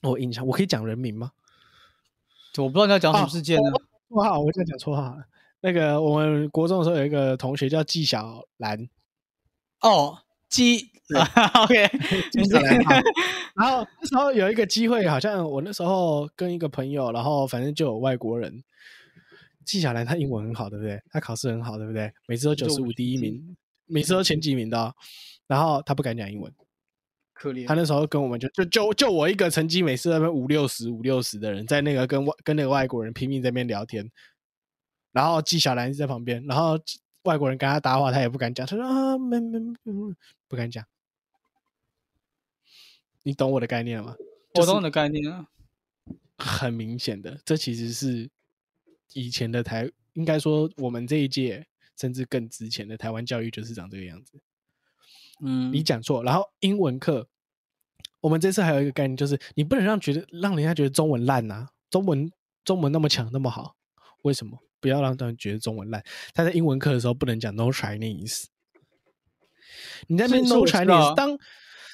[0.03, 1.33] 我印象，我可以讲人名吗？
[2.59, 3.71] 我不知道你要讲什么哦事件呢？
[4.09, 5.25] 绰号，我这样讲绰号好了。
[5.63, 8.89] 那个我们国中的时候有一个同学叫纪晓岚，
[9.81, 10.19] 哦，
[10.53, 10.87] 鸡，
[11.65, 11.89] OK，
[12.31, 12.85] 纪晓岚。
[12.85, 12.95] 好
[13.57, 18.63] 然后那时候有一个机会，好像我那时候跟一个朋友，然后反正就有外国人。
[19.65, 21.01] 纪晓岚他英文很好，对不对？
[21.09, 22.13] 他考试很好，对不对？
[22.27, 24.93] 每次都九十五第一名，每次都前几名的哦、
[25.47, 26.53] 然后他不敢讲英文，
[27.33, 27.75] 可怜他。
[27.75, 34.11] 那时候跟我们就就就就我一个成绩每次那边五六十五六十的人，在那个跟外跟那个外国人拼命在那边聊天，
[35.13, 36.77] 然后纪晓岚在旁边，然后
[37.23, 39.75] 外国人跟他搭话，他也不敢讲，他说啊没没
[40.49, 40.85] 不敢讲。
[43.23, 44.17] 你懂我的概念了吗？
[44.55, 45.49] 我懂你的概念啊。
[46.37, 48.29] 很明显的，这其实是
[49.13, 51.65] 以前的台，应该说我们这一届
[51.97, 54.41] 甚至更之前的台湾教育就是长这个样子。
[55.41, 56.25] 嗯，你讲错。
[56.25, 57.29] 然后英文课，
[58.21, 62.33] 我们这次还有一个概念，就是你不能让觉得让人家觉得中文烂呐、中文
[62.65, 63.77] 中文那么强那么好，
[64.23, 66.05] 为什么不要让他们觉得中文烂？
[66.35, 68.45] 他在英文课的时候不能讲 no Chinese，
[70.09, 71.39] 你在那边 no Chinese，当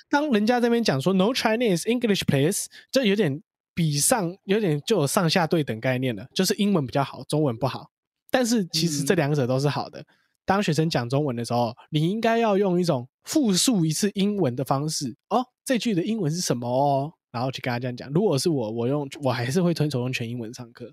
[0.08, 3.42] 当人家这边讲说 no Chinese English please，这有点
[3.74, 7.90] 比上有点就有上下对等概念了，就是英文比较好，中文不好。
[8.30, 10.04] 但是其实这嗯两者都是好的。
[10.44, 18.10] 当学生讲中文的时候，你应该要用一种复述一次英文的方式哦，这句的英文是什么哦，然后去跟他这样讲。
[18.10, 20.90] 如果是我，我用我还是会推崇用全英文上课。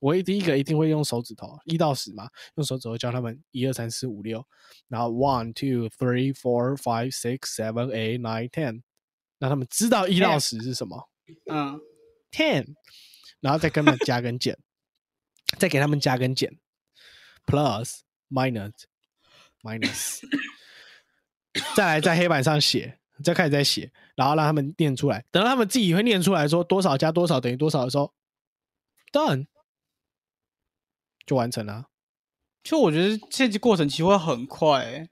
[0.00, 4.44] 我一第一个一定会用手指头一到十嘛，用手指头教他们一二三四五六，
[4.88, 8.82] 然后 one two three four five six seven eight nine ten，
[9.38, 11.08] 让他们知道一到十是什么
[11.50, 11.80] 嗯
[12.30, 12.74] ，，ten，
[13.40, 14.56] 然后再跟他们加跟减，
[15.58, 16.56] 再给他们加跟减
[17.44, 18.72] ，plus minus
[19.62, 20.20] minus，
[21.74, 28.14] 再来在黑板上写，再开始再写，然后让他们念出来，等到他们自己会念出来说多少加多少等于多少的时候
[29.12, 29.46] ，done
[31.28, 31.84] 就完成了。
[32.64, 35.08] 就我觉得这过程其实会很快、欸，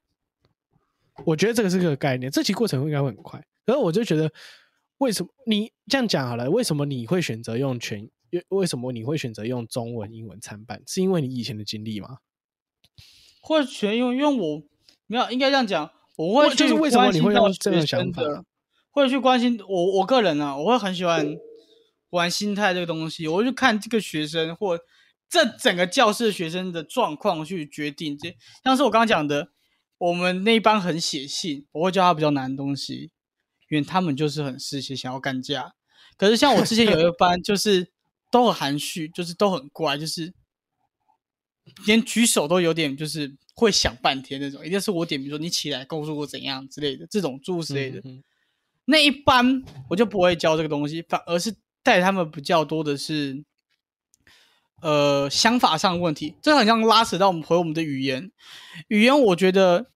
[1.26, 3.38] 我觉得这个是个概念，这期过程应该会很快。
[3.64, 4.32] 可是我就觉得，
[4.98, 6.50] 为什么你这样讲好了？
[6.50, 8.10] 为什么你会选择用全？
[8.30, 10.82] 为为什么你会选择用中文、英文参半？
[10.86, 12.18] 是因为你以前的经历吗？
[13.40, 14.62] 或者全用，因为我
[15.06, 18.44] 没有应该这样讲，我会就是为什么你会关心到用这个想法生的，
[18.90, 21.24] 会去关心我我个人啊，我会很喜欢
[22.10, 24.78] 玩心态这个东西，我会去看这个学生或
[25.28, 29.48] 这整个教室的学生的状况去决定这，像是我刚刚讲的，
[29.98, 33.10] 我们那一班很写信，我会教他比较难的东西，
[33.70, 35.74] 因为他们就是很嗜血，想要干架。
[36.16, 37.90] 可是像我之前有一个班，就是
[38.30, 40.32] 都很含蓄，就是都很乖，就是
[41.86, 48.00] 连举手都有点就是会想半天那种，一定是我点，比如说你起来告诉我怎样之类的，这种诸如此类的。
[48.04, 48.22] 嗯
[48.88, 53.44] 那一般我就不会教这个东西，反而是带他们比较多的是，
[54.86, 56.36] 呃，想法上的问题。
[56.40, 58.30] 这很像拉扯到我们回我们的语言，
[58.86, 59.90] 语言我觉得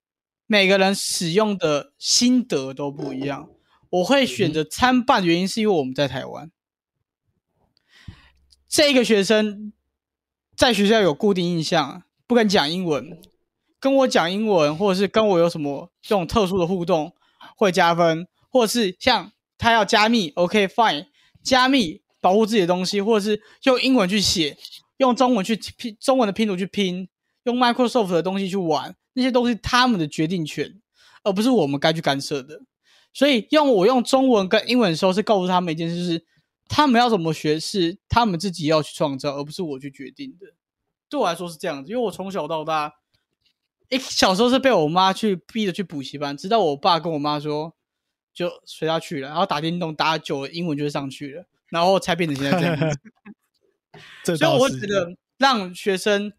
[0.48, 3.48] 每个人使用的心得都不一样。
[3.90, 6.50] 我会选择参半，原因是因为我们在台湾，
[8.68, 9.72] 这个学生
[10.56, 13.16] 在学校有固定印象，不敢讲英文，
[13.78, 17.14] 跟我讲英文，或者是跟我有什么这种特殊的互动
[17.56, 21.06] 会加分，或者是像他要加密，OK fine，
[21.44, 24.56] 加密保护自己的东西，或者是用英文去写，
[25.00, 27.08] 用中文去拼中文的拼图去拼，
[27.44, 30.78] 用 Microsoft 的东西去玩，那些都是他们的决定权，
[31.24, 32.60] 而不是我们该去干涉的。
[33.14, 36.26] 所以用我用中文跟英文的时候，是告诉他们一件事，就是
[36.68, 40.48] 他们要怎么学是他们自己要去创造，而不是我去决定的。
[41.08, 42.92] 对我来说是这样子，因为我从小到大，
[43.88, 47.74] 一小时候是被我妈去逼着去补习班，直到我爸跟我妈说
[48.34, 52.98] 就随他去了，然后打电动打久了，英文就上去了，然后才变成现在这样。
[54.24, 56.32] 所以我只能让学生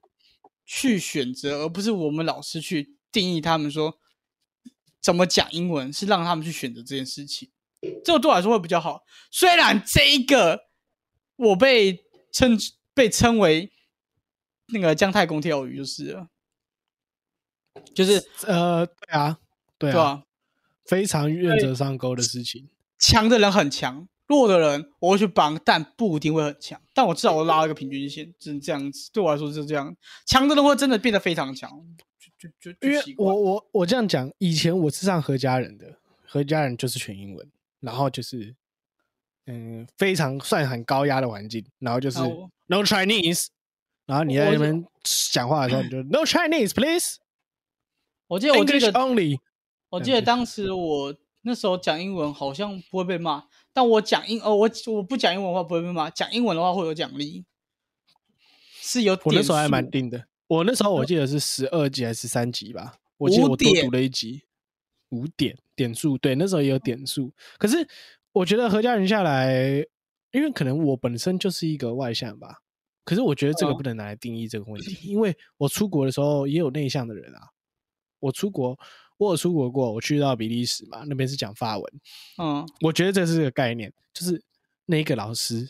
[0.65, 3.97] 去选择，而不是我们老师去定义他们说
[5.01, 7.49] 怎么讲英文，是让他们去选择这件事情。
[8.05, 9.03] 这个对我来说会比较好。
[9.31, 10.61] 虽然这一个
[11.35, 12.57] 我被称
[12.93, 13.71] 被称为
[14.67, 16.27] 那个姜太公钓鱼，就是了，
[17.95, 19.39] 就是呃，对啊，
[19.79, 20.23] 对啊？
[20.85, 22.69] 非常原则上钩的事情。
[22.99, 26.81] 强的人很强，弱的人我会去帮，但不一定会很强。
[26.93, 29.11] 但我至少我拉了一个平均线，只能这样子。
[29.13, 31.69] 对我来说是这样，强的人会真的变得非常强，
[32.39, 38.55] 就就就因为我我我这样讲，以前我是上何家人的，何家人就是全英文，然后就是
[39.45, 42.19] 嗯非常算很高压的环境，然后就是
[42.67, 43.47] no Chinese，
[44.05, 44.83] 然后你在那边
[45.31, 47.17] 讲话的时候，你就 no Chinese please
[48.27, 49.39] 我记得我记 English 得 only，
[49.89, 57.45] 我记得当时我那时候讲英文好像不会被骂，但我讲英哦我我不讲英文的话不会被骂，讲英文的话会有奖励，
[58.81, 64.43] 是有我那时候还蛮定的，我那时候我记得是十二级还是三级吧，我记得我多读了一级，
[65.09, 67.31] 五点点数，对，那时候也有点数。
[67.57, 67.87] 可是
[68.33, 69.85] 我觉得何家人下来，
[70.31, 72.61] 因为可能我本身就是一个外向吧，
[73.05, 77.49] 可是我觉得这个嗯不能拿来定义这个问题，因为我出国的时候也有内向的人啊。
[78.19, 78.77] 我出国，
[79.21, 81.93] 我有出国过，我去到比利时嘛，那边是讲法文，
[82.39, 82.67] 嗯。
[82.81, 84.43] 我觉得这是个概念，就是
[84.87, 85.69] 那个老师，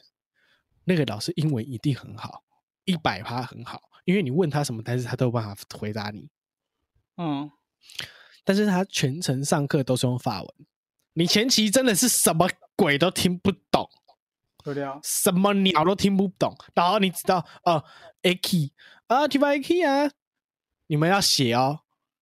[0.85, 2.43] 那个老师英文一定很好，
[2.85, 6.29] 一百趴很好，因为你问他什么单词，他都有办法回答你。
[7.17, 7.51] 嗯，
[8.45, 10.49] 但是他全程上课都是用法文，
[11.11, 13.89] 你前期真的是什么鬼都听不懂，
[14.63, 17.83] 对的啊，什么鸟都听不懂，然后你知道哦
[18.21, 18.71] a key
[19.07, 20.09] 啊 t y key 啊，
[20.87, 21.81] 你们要写哦，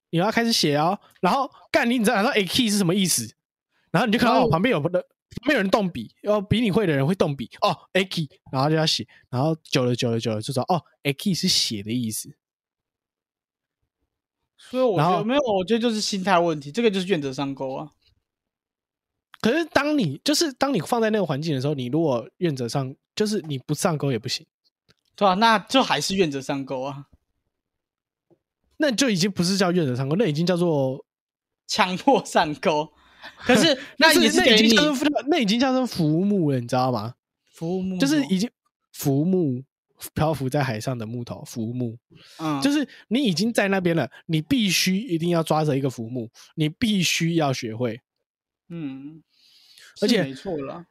[0.10, 3.36] 你要开始写哦，然后干你你知道 a key 是什么意思？
[3.92, 5.02] 然后你就看到旁边有人旁
[5.46, 7.50] 边有人动笔，哦比你会的人会动笔。
[7.62, 12.36] 哦 a key，然后就要写，然后久了久了久了就知道哦 a key 是写的意思，
[14.58, 17.92] 所以我然后觉得没有，我觉得就是心态问题，这个就是原则上钩啊。
[19.42, 24.46] 可是当你就是当你放在那个环境的时候，你如果原则上就是你不上钩也不行，
[25.16, 27.06] 对啊，那就还是原则上钩啊，
[28.82, 31.06] 那就已经不是叫愿者上钩，那已经叫做
[31.68, 32.90] 强迫上钩。
[33.44, 37.14] 可是那也是给你已经叫做那已经叫做浮木了，你知道吗？
[37.54, 38.50] 浮木，就是已经
[38.94, 39.62] 浮木
[40.14, 41.98] 漂浮在海上的木头浮木，
[42.38, 48.00] 嗯，就是是你已经在那边了，你必须一定要抓着一个浮木，你必须要学会。
[48.70, 49.22] 嗯，
[50.02, 50.86] 而且是没错了。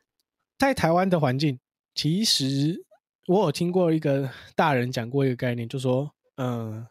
[0.58, 1.58] 在台湾的环境，
[1.94, 2.84] 其实
[3.26, 6.86] 我有听过一个大人讲过一个概念，就说，嗯呃，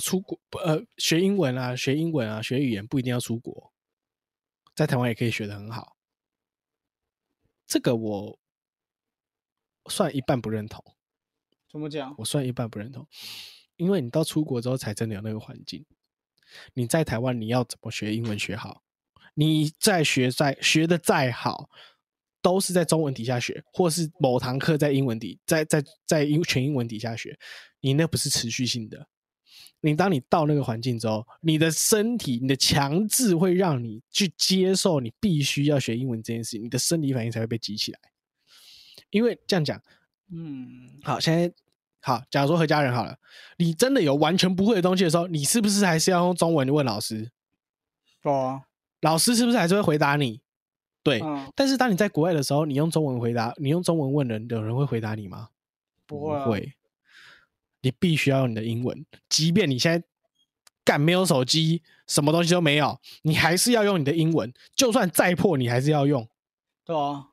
[0.00, 3.72] 出国呃学英文啊，学英文啊，学语言不一定要出国，
[4.74, 5.96] 在台湾也可以学得很好。
[7.68, 8.38] 这个我
[9.88, 10.84] 算一半不认同，
[11.70, 12.12] 怎么讲？
[12.18, 13.06] 我算一半不认同，
[13.76, 15.86] 因为你到出国之后才真的有那个环境。
[16.74, 18.82] 你在台湾，你要怎么学英文学好？
[19.34, 21.68] 你在学在学的再好，
[22.40, 27.38] 都是在中文底下学，或是某堂课在英文底，在在在英全英文底下学，
[27.80, 29.06] 你那不是持续性的。
[29.80, 37.98] 你当你到那个环境之后，你的身体、你的强制会让你去接受你必须要学英文这件事，你的生理反应才会被激起来。
[39.10, 39.80] 因为这样讲，
[40.32, 41.52] 嗯，好，现在
[42.00, 43.16] 好，假如说和家人好了，
[43.58, 47.30] 你真的有完全不会的东西的时候，你是不是还是要用中文问老师？
[48.20, 48.62] 对啊，
[49.02, 50.40] 老师是不是还是会回答你？
[51.02, 51.20] 对。
[51.20, 55.50] 嗯，但是当你在国外的时候，你用中文回答，你用中文问人，有人会回答你吗？
[56.06, 56.74] 不会啊会。
[57.82, 60.06] 你必须要用你的英文，即便你现在
[60.84, 66.28] 干没有手机，什么东西都没有，你还是要用你的英文，就算再破，你还是要用。
[66.84, 67.28] 对啊，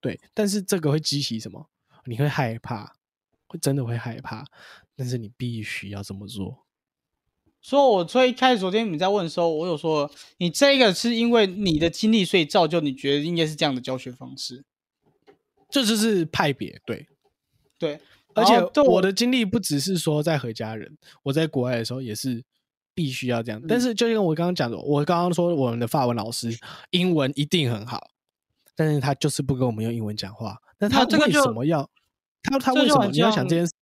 [0.00, 1.68] 对，但是这个会激起什么？
[2.06, 2.94] 你会害怕，
[3.46, 4.44] 会真的会害怕，
[4.96, 6.66] 但是你必须要这么做。
[7.62, 14.64] 所以我最开始昨天你在问的时候，我有说你这个是因为你的经历，所以造就你觉得应该是这样的教学方式。
[15.68, 17.06] 这就是派别，对。
[17.78, 17.98] 对，
[18.40, 22.42] 而且我的经历不只是说在和家人，我在国外的时候也是
[22.94, 23.62] 必须要这样。
[23.68, 26.56] 但嗯是就像我刚刚讲的，我刚刚说我们的法文老师
[26.90, 28.10] 英文一定很好，
[28.74, 30.58] 但是他就是不跟我们用英文讲话。
[30.78, 31.88] 那他为什么要？
[32.42, 33.06] 他他为什么？
[33.06, 33.72] 你要想这件事，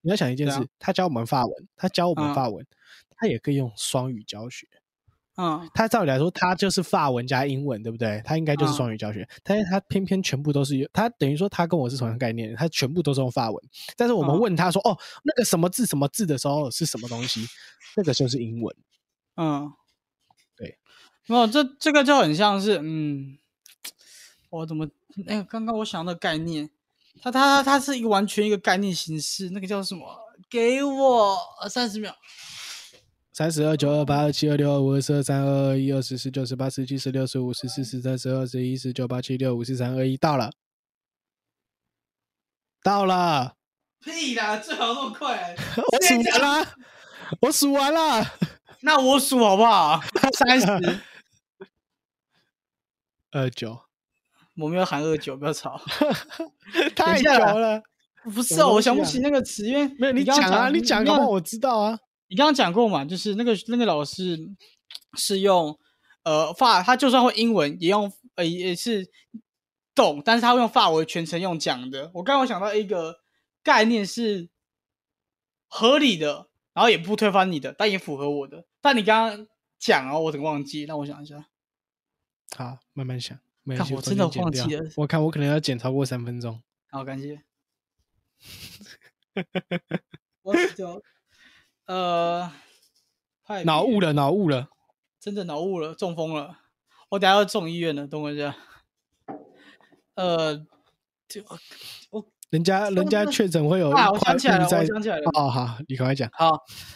[0.00, 2.66] 你要想一件事，他教我们法文，他教我们嗯法文，
[3.16, 4.66] 他也可以用双语教学。
[5.36, 8.20] 嗯，他照理来说，他就是法文加英文，对不对？
[8.22, 13.64] 他应该就是嗯双语教学，但是他偏偏全部都是他等于说他跟我是同样概念，他全部都是用法文。
[13.96, 17.46] 但是我们嗯问他说：“哦，那个什么字什么字的时候是什么东西？”
[17.96, 18.76] 那个就是英文。
[19.36, 19.72] 嗯，
[20.54, 20.76] 对，
[21.26, 23.38] 没有这这个就很像是，嗯，
[24.50, 24.86] 我怎么
[25.26, 26.68] 那个刚刚我想到的概念，
[27.22, 30.06] 他他他是一个完全一个概念形式，那个叫什么？
[30.50, 31.38] 给我
[31.70, 32.14] 三十秒。
[33.32, 40.50] 三十二、九、二、八、二、七、二、六、二、五、二、四、二、三、二、二、一、二十、四九、十八、十七、十六、十五、十四、十三、十二、十一、十九、八、七、六、五、四、三、二、一，到了，
[42.82, 43.54] 到了，
[44.04, 45.56] 屁啦，最好那么快。
[45.80, 46.66] 我数完了，
[47.40, 48.22] 我数完了。
[48.84, 49.98] 那我数好不好？
[50.34, 50.66] 三十，
[53.32, 53.80] 二九，
[54.58, 55.80] 我没有喊二九，不要吵。
[56.94, 57.82] 太久了。
[58.24, 61.32] 不是哦，我想不起那个词，因为没有你讲啊，你讲，搞不好我。
[61.36, 61.98] 我知道啊。
[62.32, 64.38] 你刚刚讲过嘛，就是那个那个老师
[65.18, 65.78] 是用
[66.22, 69.06] 呃法，他就算会英文，也用呃也是
[69.94, 72.10] 懂，但是他会用法文全程用讲的。
[72.14, 73.16] 我刚刚有想到一个
[73.62, 74.48] 概念是
[75.68, 78.64] 合理的，然后也不推翻你的，但也符合我的。
[78.80, 79.46] 但你刚刚
[79.78, 80.84] 讲哦，我怎么忘记？
[80.84, 81.50] 让我想一下。
[82.56, 83.38] 好，慢慢想。
[83.62, 86.62] 没我真的忘记了我看我可能要剪超过三分钟。
[86.88, 87.42] 好，感谢。
[90.40, 91.02] 我就
[91.92, 92.50] 呃，
[93.64, 94.68] 脑雾了，脑雾了。
[95.20, 96.56] 真的脑雾了，中风了，
[97.10, 98.56] 我等下要送医院了，等我一下。
[100.14, 100.56] 呃，
[101.28, 101.42] 就
[102.10, 106.30] 我人家人家确诊会有啊，我想起来了，我想起来了，哦，好，你赶快讲。
[106.32, 106.50] 好，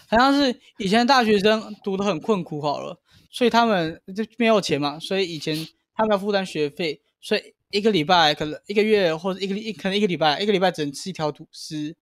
[0.08, 2.98] 好像是以前大学生读的很困苦，好了，
[3.30, 5.54] 所以他们就没有钱嘛，所以以前
[5.94, 11.94] 他们要负担学费，所以一个礼拜可能一个月或者一个一可能一个礼拜一个礼拜只能吃一条吐司，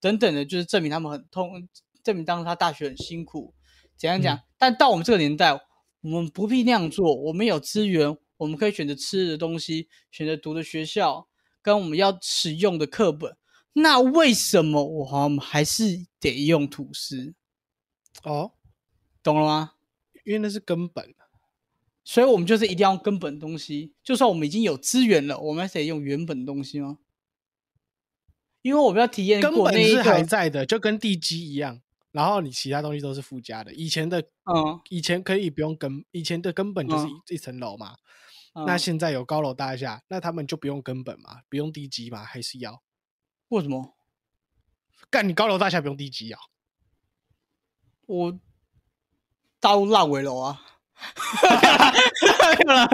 [0.00, 1.68] 等等的，就是证明他们很痛，
[2.06, 3.52] 证明当时他大学很辛苦，
[3.96, 4.40] 怎样讲？
[4.56, 5.52] 但到我们这个年代，
[6.02, 11.26] 我们不必那样做，我们有资源，我们可以选择吃的东西，选择读的学校，
[11.60, 13.36] 跟我们要使用的课本。
[13.72, 17.34] 那为什么我们还是得用吐司？
[18.22, 18.52] 哦，
[19.20, 19.72] 懂了吗？
[20.24, 21.12] 因为那是根本。
[22.04, 26.98] 所以我们就是一定要用根本的东西，就算我们已经有资源了，我们还得用原本东西吗？
[28.62, 31.80] 因为我们要体验根本是还，在的，就跟地基一样。
[32.16, 33.74] 然后你其他东西都是附加的。
[33.74, 37.96] 以前的，嗯，以前可以不用根，以前的根本就是嗯一,、一层楼嘛。
[38.54, 42.82] 嗯那现在有高楼大厦，那他们就不用根本嘛，不用地基嘛，还是要
[43.48, 43.94] 为什么
[45.10, 45.28] 干？
[45.28, 46.40] 你高楼大厦不用地基啊？
[48.06, 48.40] 我
[49.60, 50.62] 大陆烂尾楼啊？
[52.50, 52.88] 没有了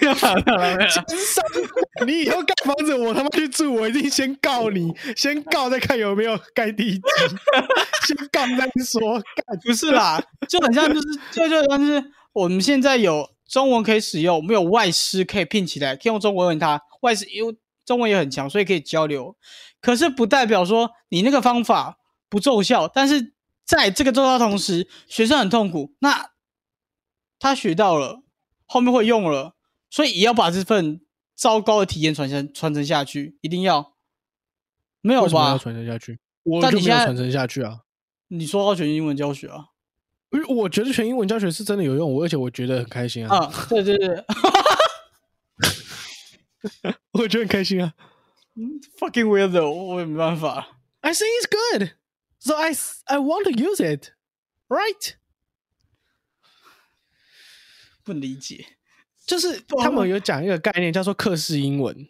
[0.00, 2.06] 没有了没有了！
[2.06, 7.00] 你以后盖房子，我他妈去住，我一定先告你，先告再看有没有盖地基，
[8.06, 9.20] 先告再说。
[9.20, 16.80] 干不是啦，就很像就是就就像就是我们现在有中文可以使用，我们有外师可以聘起来，可以用中文问他。
[17.02, 19.36] 外师因为中文也很强，所以可以交流。
[19.80, 25.92] 可是不代表说你那个方法不奏效，但是在这个奏效同时，学生很痛苦。
[25.98, 26.30] 那
[27.38, 28.22] 他学到了，
[28.72, 29.54] 后面会用了，
[29.90, 31.02] 所以也要把这份
[31.34, 33.92] 糟糕的体验传承传承下去，一定要。
[35.02, 35.58] 没有为什么要吧？
[35.58, 36.18] 传承下去？
[36.44, 37.80] 我就没有传承下去啊。
[38.28, 39.66] 你说要全英文教学啊？
[40.30, 44.24] 因为我觉得全英文教学是真的有用，我而且我觉得很开心啊，啊，对对对
[47.12, 47.92] 我觉得很开心啊。
[48.98, 50.78] ，fucking weirdo，我也没办法。
[51.02, 51.90] I think it's good,
[52.38, 52.70] so I
[53.04, 54.12] I want to use it,
[54.68, 55.16] right?
[58.04, 58.64] 不理解。
[59.24, 62.08] 就是他们有讲一个概念叫做课式英文。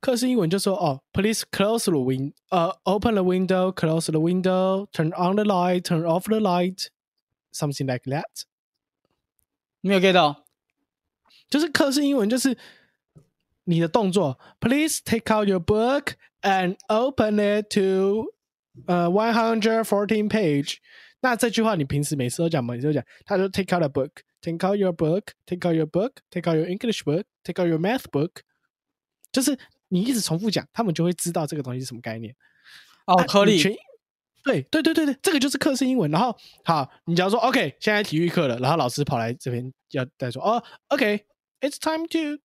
[0.00, 6.24] 课式英文就说哦，please close the win，呃、o p e n the window，close the window，turn on the light，turn off
[6.24, 8.24] the light，something like that。
[9.80, 10.44] 没有 get 到。
[11.48, 12.58] 就是课式英文，就是
[13.64, 18.34] 你的动作，please take out your book and open it to
[18.86, 20.78] 呃 one hundred fourteen page。
[21.20, 22.74] 那这句话你平时每次都讲吗？
[22.74, 23.88] 每次都讲，他就 take out a
[24.44, 28.30] book，take out your book，take out your book，take out your English book，take out your math book，
[29.32, 32.34] 就是你一直重复讲，他们就会知道这个东西是什么概念。
[33.06, 33.78] 哦，颗粒全英
[34.42, 36.10] 对对对对对，这个就是课是英文。
[36.10, 42.42] 然后好，你假如说 OK，现在体育课了，然后老师跑来这边要再说哦，OK，it's、time to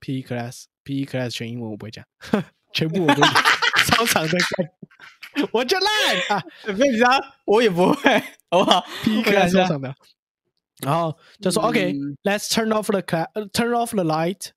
[0.00, 2.04] PE class，PE class 全英文我不会讲，
[2.72, 3.34] 全部我都讲
[3.86, 7.10] 超长的干，我就烂啊跟你讲，
[7.44, 8.18] 我也不会，
[8.50, 9.94] 好不好，PE class 一下超长的。
[10.84, 13.00] 然后就说、嗯 OK，let's turn off the
[13.52, 14.50] turn off the light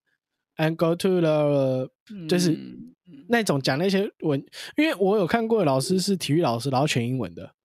[0.57, 1.89] and go to the
[2.27, 2.95] 就是嗯
[3.27, 4.39] 那种讲那些文，
[4.77, 7.55] 因为我有看过的老师是体育老师，然后全英文的。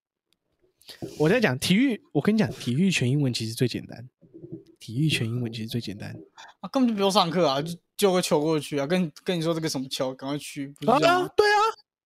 [1.19, 4.09] 我在讲体育，我跟你讲，体育全英文其实最简单，
[4.79, 6.17] 体育全英文其实最简单。
[6.61, 11.29] 啊，根本就不用上课啊，就丢个球过去啊，跟跟你说这个什么球，赶快去，啊对啊，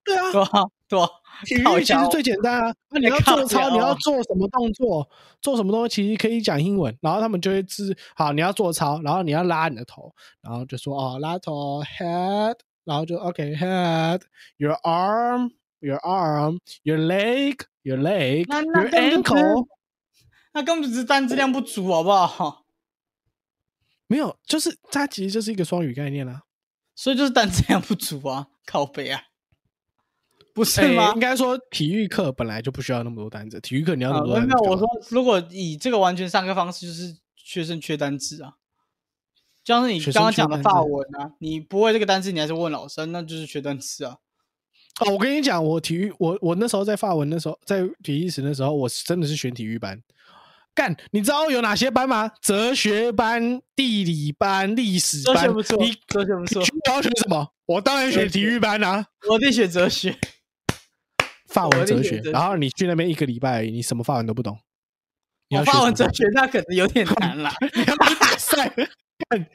[0.04, 0.30] 对啊，
[0.88, 1.08] 对啊？
[1.44, 2.74] 体育其实最简单啊。
[2.90, 5.08] 那你要做操，你要做什么动作，
[5.40, 19.66] 做什么东西，其实可以讲英文，然后他们就会知好，你要做操，然后你要拉你的头，然后就说哦，拉头 head，然后就 OK head，your arm，your arm，your leg，your leg，那那 your 根本就只是 ankle。
[20.52, 22.64] 那根本是单质量不足，好不好？
[24.08, 26.42] 没有，就是它其实就是一个双语概念啦、
[26.96, 29.22] 所以就是单质量不足啊，靠背啊，
[30.54, 31.20] 不是欸吗应？
[31.20, 34.70] 该说体育课本来就不需要那么多单词，体育课你要那啊，么多没有没有，单词干嘛。
[34.70, 38.54] 我说如果以这个完全上课方式，就是学生缺单词啊，
[39.64, 44.16] 就像是你刚刚讲的法文啊，你不会这个单词，你还是问老师，那就是缺单词啊。
[45.00, 49.98] 哦，我跟你讲，我体育，我我那时候在法文，那时候在体育史的时候，我是真的是选体育班。
[50.74, 52.30] 干，你知道有哪些班吗？
[52.40, 55.34] 哲学班、地理班、历史班。
[55.34, 57.48] 哲学不错你哲学不错你要选什么？
[57.66, 60.16] 我当然选体育班啊，我得选哲学，
[61.50, 62.20] 法文哲学。
[62.32, 64.58] 然后你去那边一个礼拜你什么法文都不懂。
[65.48, 67.52] 你法文哲学那可能有点难了。
[67.74, 67.94] 你要
[68.38, 68.72] 赛。
[69.28, 69.46] 看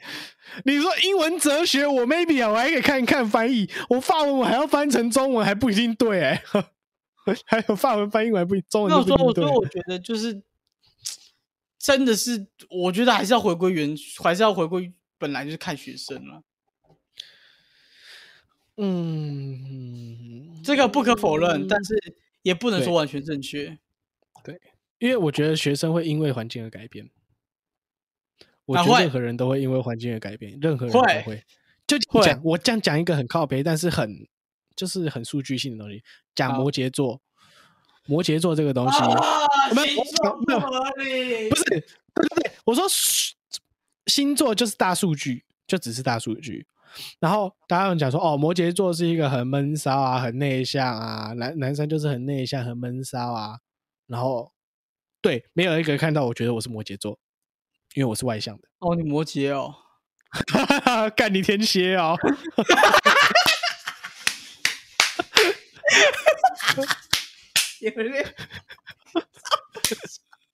[0.64, 3.68] 你说英文哲学，我 maybe 啊，我还可以看一看翻译。
[3.88, 6.40] 我法文我还要翻成中文，还不一定对哎、
[7.46, 9.44] 还有法文翻译我还不中文那我说，都不一定对。
[9.44, 10.40] 我说，我觉得就是
[11.78, 16.42] 真的是，我觉得还是要回归原，还是要回归本来就是看学生了，
[18.76, 21.94] 嗯，这个不可否认，但是
[22.42, 23.78] 也不能对说完全正确。
[24.42, 24.60] 对
[24.98, 27.08] 因为我觉得学生会因为环境而改变。
[28.64, 31.44] 我觉得任何人都会因为环境而改变，任何人都会会。
[31.86, 34.26] 就会讲我这样讲一个很靠背，但是很
[34.74, 36.02] 就是很数据性的东西，
[36.34, 37.22] 讲摩羯座。
[38.08, 40.02] 摩羯座这个东西，啊没有
[40.46, 43.34] 没有不合理，不是，对对对，我说数
[44.06, 46.64] 星座就是大数据，就只是大数据。
[47.20, 53.58] 然后大家有讲说，哦，摩羯座是一个很闷骚啊，很内向啊，男男生就是很内向、很闷骚啊。
[54.06, 54.52] 然后
[55.20, 57.18] 对，没有一个看到我觉得我是摩羯座，
[57.94, 58.68] 因为我是外向的。
[58.78, 59.74] 哦，你摩羯哦，
[61.16, 62.16] 干你天蝎哦！
[67.80, 68.34] 有点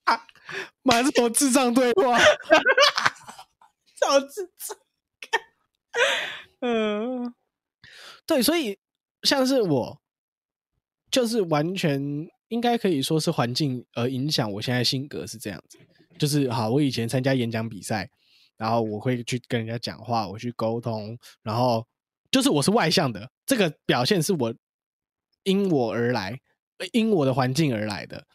[0.83, 2.19] 妈，这种智障对话。
[3.99, 4.77] 超智障。
[6.61, 7.33] 嗯，
[8.25, 8.77] 对，所以
[9.23, 10.01] 像是我，
[11.11, 15.77] 就是完全应该可以说是环境而影响我现在性格是这样子。
[16.19, 18.09] 就是好，我以前参加演讲比赛，
[18.55, 21.85] 然后我会去跟人家讲话，我去沟通，然后
[22.29, 24.53] 就是我是外向的，这个表现是我
[25.43, 26.39] 因我而来，
[26.77, 28.25] 呃因我的环境而来的。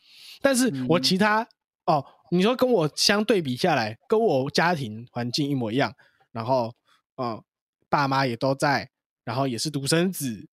[0.40, 1.48] 但是我嗯其他
[1.86, 5.94] 哦，你说跟我相对比下来，跟我家庭环境一模一样，
[6.32, 6.74] 然后
[7.16, 7.42] 嗯，
[7.88, 8.90] 爸妈也都在，
[9.24, 10.48] 然后也是独生子，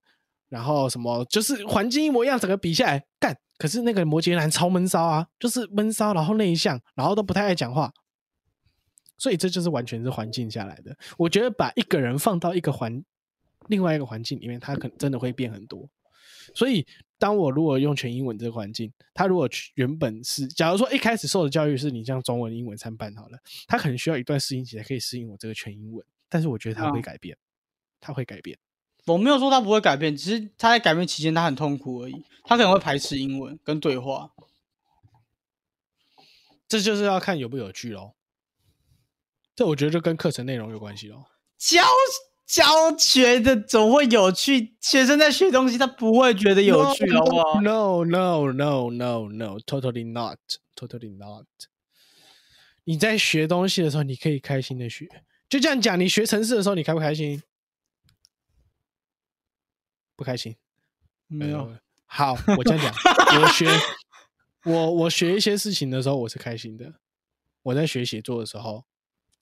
[0.50, 3.38] 然后什么就是环境一模一样，整个比下来干。
[3.58, 7.94] 可是那个摩羯男超闷骚啊，就是闷骚，然后内向，然后都不太爱讲话，
[9.18, 10.98] 所以这就是完全是环境下来的。
[11.18, 13.02] 我觉得把一个人放到一个环
[13.68, 15.90] 另外一个环境里面，他可能真的会变很多。
[16.54, 16.86] 所以，
[17.18, 26.06] 当我如果用全英文这个环境，他如果原本是，假如说一开始受的教育是你像中文、英文参半好了，他可能需要一段适应期才可以适应我这个全英文。
[26.36, 27.38] 但是我觉得他会改变，
[28.02, 28.60] 他会改变。
[29.06, 32.26] 我没有说他不会改变，只是他在改变期间他很痛苦而已。
[32.44, 34.32] 他可能会排斥英文跟对话，
[36.68, 38.16] 这就是要看有不有趣喽。
[39.56, 41.24] 这我觉得就跟课程内容有关系喽。
[41.58, 41.82] 教
[42.46, 50.38] 教学的总会有趣，学生在学东西，他不会觉得有趣，好不好？No no no no no totally not
[50.76, 51.46] totally not。
[52.84, 55.08] 你在学东西的时候，你可以开心的学。
[55.48, 57.42] 就这样讲，你学城市的时候，你开不开心？
[60.16, 60.56] 不开心，
[61.28, 61.76] 没有。
[62.06, 62.94] 好，我这样讲，
[63.42, 63.68] 我学
[64.64, 66.94] 我我学一些事情的时候，我是开心的。
[67.64, 68.86] 我在学写作的时候，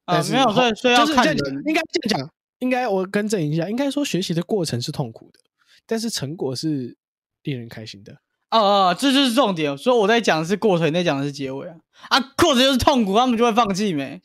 [0.06, 5.40] 啊，没有，所以所以要看应该这样讲，应该我更正一下，应该说学习的过程是痛苦的，
[5.86, 6.98] 但是成果是
[7.44, 8.14] 令人开心的。
[8.50, 9.78] 哦哦，这就是重点。
[9.78, 11.76] 所以我在讲的是过程，你在讲的是结尾啊。
[12.10, 14.22] 啊，过程就是痛苦，他们就会放弃没？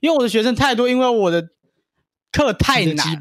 [0.00, 1.50] 因为我的学生太多，因为我的
[2.30, 3.18] 课太难，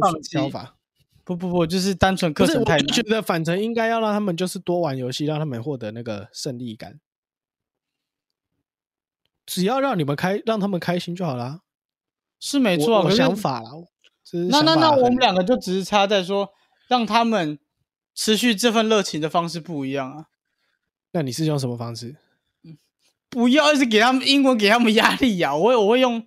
[0.00, 0.76] 放弃法。
[1.24, 2.86] 不不不，就是单纯课程太难。
[2.86, 7.00] 觉得反正应该要让他们就是多玩游戏，让他们获得那个胜利感。
[9.44, 11.62] 只要让你们开，让他们开心就好啦。
[12.38, 13.70] 是没错，我想法了。
[14.50, 16.50] 那那那我们两个就只是差在说，
[16.86, 17.58] 让他们
[18.14, 20.26] 持续这份热情的方式不一样啊。
[21.10, 22.16] 那你是用什么方式？
[23.28, 25.54] 不要一直给他们英文，给他们压力呀！
[25.54, 26.26] 我我会用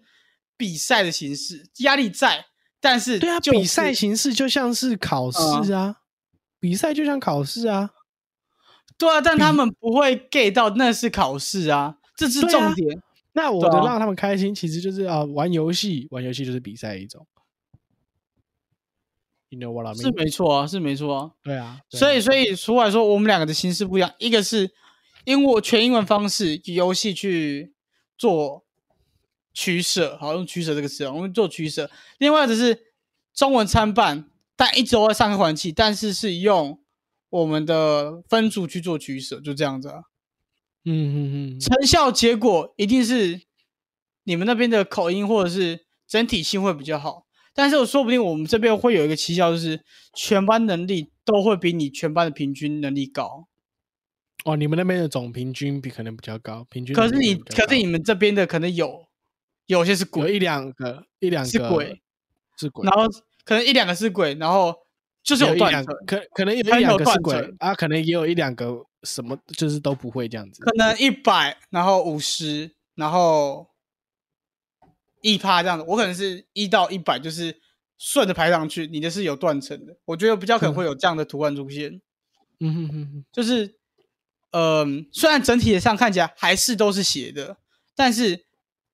[0.58, 2.46] 比赛的形式，压力在。
[2.82, 5.98] 但是，对啊，比赛形式就像是考试啊，
[6.60, 7.90] 比赛就像考试啊，
[8.98, 13.02] 对啊，但他们不会 get 到那是考试啊，这是重点。
[13.34, 17.28] 那我的让他们开心，其实就是啊，玩游戏，玩游戏就是比赛一种。
[19.50, 20.02] You know what I mean？
[20.02, 21.32] 是没错啊，是没错啊。
[21.44, 24.72] 对啊，所以，所以，除来说，我们两个的形式不一样，一个是
[25.26, 27.74] 因为全英文方式游戏去
[28.18, 28.66] 做。
[29.52, 31.90] 取舍，好用取舍这个词，我们做取舍。
[32.18, 32.94] 另外只是
[33.34, 36.80] 中文参半，但一直在上课环境，但是是用
[37.30, 39.90] 我们的分组去做取舍，就这样子。
[40.86, 43.42] 嗯嗯嗯，成效结果一定是
[44.24, 53.48] 你们那边的口音或者是整体性会比较好，但是说不定我们这边会有一个奇效，就是全班能力都会比你全班的平均能力高。
[54.46, 56.96] 哦，你们那边的总平均比可能比较高，平均。
[56.96, 59.08] 可是你，可是你们这边的可能有。
[59.66, 62.02] 有些是鬼，有一两个，一两个是鬼，
[62.58, 63.08] 是鬼，然后
[63.46, 64.74] 可能一两个是鬼，然后
[65.22, 70.64] 就是有断层，可可能有一两个是鬼啊，可能也有一两个什么，就是都不会这样子。
[70.64, 73.68] 可能一百，然后五十，然后
[75.22, 75.86] 一趴这样子。
[75.88, 77.62] 我可能是一到一百，就是
[78.00, 78.88] 顺着排上去。
[78.88, 82.02] 你的是有断层的，我觉得比较可能会 有这样的图案出现。
[82.60, 83.76] 嗯哼哼哼，就是，
[84.52, 87.58] 嗯，虽然整体上看起来还是都是斜的，
[87.96, 88.46] 但是。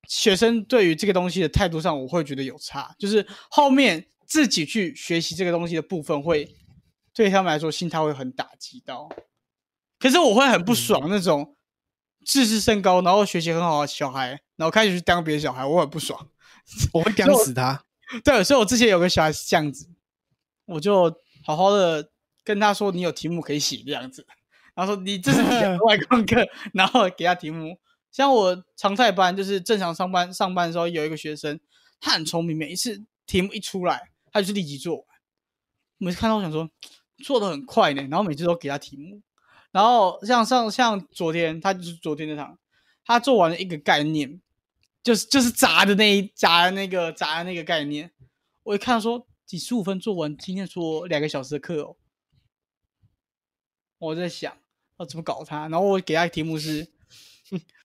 [0.08, 6.54] 学生对于这个东西的态度上，我会觉得有差，就是后面自己去学习这个东西的部分，会
[7.12, 9.08] 对他们来说心态会很打击到。
[9.98, 11.56] 可是我会很不爽那种
[12.24, 16.28] 自视甚高，然后学习很好的小孩，然后开始去当别的小孩，我很不爽，
[16.94, 17.84] 我会屌死他。
[18.22, 19.88] 对，所以我之前有个小孩是这样子，
[20.66, 21.12] 我就
[21.44, 22.12] 好好的
[22.44, 24.24] 跟他说：“你有题目可以写这样子。”
[24.76, 25.42] 然后说：“你这是
[25.84, 26.36] 外公课。
[26.74, 27.78] ”然后给他题目。
[28.12, 31.58] 像我常态班就是正常上班上班的时候，有一个学生，
[31.98, 35.04] 他很聪明，每一次题目一出来，他就是立即做完。
[35.96, 36.68] 每次看到我想说，
[37.24, 39.22] 做的很快呢，然后每次都给他题目。
[39.72, 42.58] 然后像上像昨天，他就是昨天那场，
[43.02, 44.40] 他做完了一个概念，
[45.02, 48.12] 就是就是砸的那一砸的那个砸的那个概念。
[48.62, 51.96] 我一看说，几十五分做完，今天说两个小时的课哦。
[53.98, 54.54] 我在想，
[54.98, 55.68] 要怎么搞他？
[55.68, 56.88] 然后我给他题目是。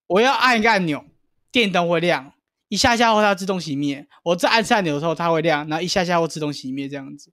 [0.07, 1.05] 我要按一个按钮，
[1.53, 2.33] 电灯会亮，
[2.67, 4.05] 一下下后它自动熄灭。
[4.23, 7.31] 我再按按钮的时候，它会亮，然后一下下会自动熄灭这样子，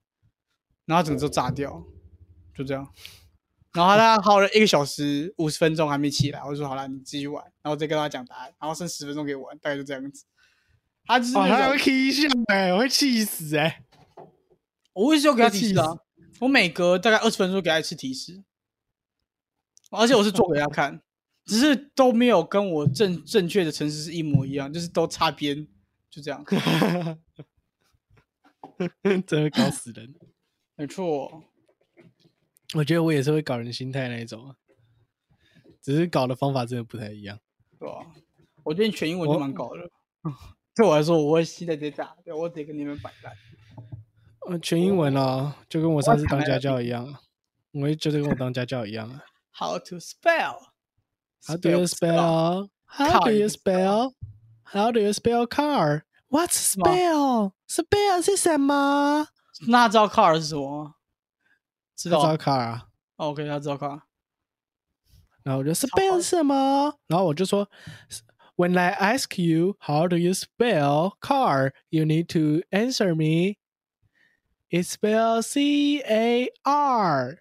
[0.86, 1.82] 然后整个都炸掉，
[2.54, 2.86] 就这样。
[3.72, 10.24] 然后他耗了一个小时五十分钟还没起来，我就说好了，你继续玩，然后再跟他讲答案，然后剩十分钟给我玩，大概就这样子。
[11.04, 13.82] 他就是他会气笑哎，我会气死哎！
[14.92, 15.96] 我为什么给他提示啊？
[16.38, 18.44] 我每隔大概二十分钟给他一次提示，
[19.90, 21.00] 而且我是做给他看。
[21.44, 25.66] 只是都没有跟我正正确的城市是一模一样，就是都擦边，
[26.10, 26.44] 就这样。
[29.26, 30.14] 真会搞死人。
[30.76, 31.42] 没错，
[32.74, 34.56] 我觉得我也是会搞人心态那一种啊，
[35.80, 37.40] 只是搞的方法真的不太一样。
[37.78, 37.94] 对吧？
[38.62, 39.90] 我觉得全英文就蛮搞的。
[40.76, 43.32] 对我来说，我会期待这打，对我得跟你们摆烂。
[44.50, 47.22] 呃，全英文啊，就跟我上次当家教一样啊，
[47.72, 49.24] 我也觉得跟我当家教一样啊。
[49.57, 50.73] How to spell?
[51.47, 52.69] How do you spell?
[52.85, 54.13] How do you spell?
[54.63, 56.03] How do you spell car?
[56.29, 57.53] What's 吗 spell?
[57.67, 59.27] Spell 是什么？
[59.67, 60.95] 那他知道 car 是什么吗？
[61.95, 62.87] 知道知道 car 啊。
[63.17, 64.01] 哦，OK，他知道 car。
[65.43, 66.97] 然后我就 spell 是什么？
[67.07, 67.69] 然后我就说，
[68.55, 73.57] When I ask you how do you spell car, you need to answer me.
[74.71, 77.39] It's spell C A R.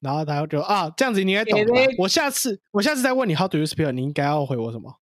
[0.00, 1.74] 然后他就啊，这样子你应该懂了。
[1.98, 4.96] 我下次我下次再问你 How do you spell，你应该要回我什么？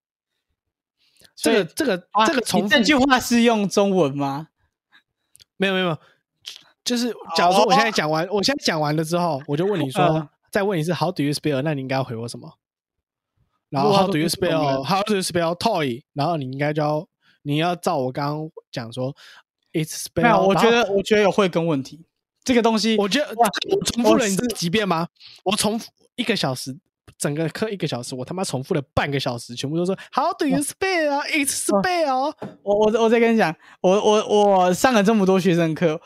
[1.35, 4.49] 这个这个啊这个重复这句话是用中文吗？
[5.59, 5.99] 没有没有没有，
[6.83, 11.61] 就是假如说我现在哦讲完，我现在讲完了之后，我就问你说，嗯再问一次 How do you spell？
[11.61, 12.55] 那你应该要回我什么？
[13.69, 16.05] 然后 How do you spell？How do you spell toy？
[16.15, 17.07] 然后你应该就要
[17.43, 19.15] 你要照我刚刚讲说
[19.75, 20.47] ，It's，spell。
[20.47, 22.07] 我觉得我觉得有会跟问题。
[22.47, 25.09] 这个东西，我觉得哇我重复了你这几遍吗？
[25.45, 26.75] 我重复一个小时。
[27.19, 31.23] 整个课一个小时，我他妈重复了半个小时，全部都说 How do you spell?
[31.31, 32.35] It's spell.
[32.63, 35.99] 我我我再跟你讲，我我我上了这么多学生课，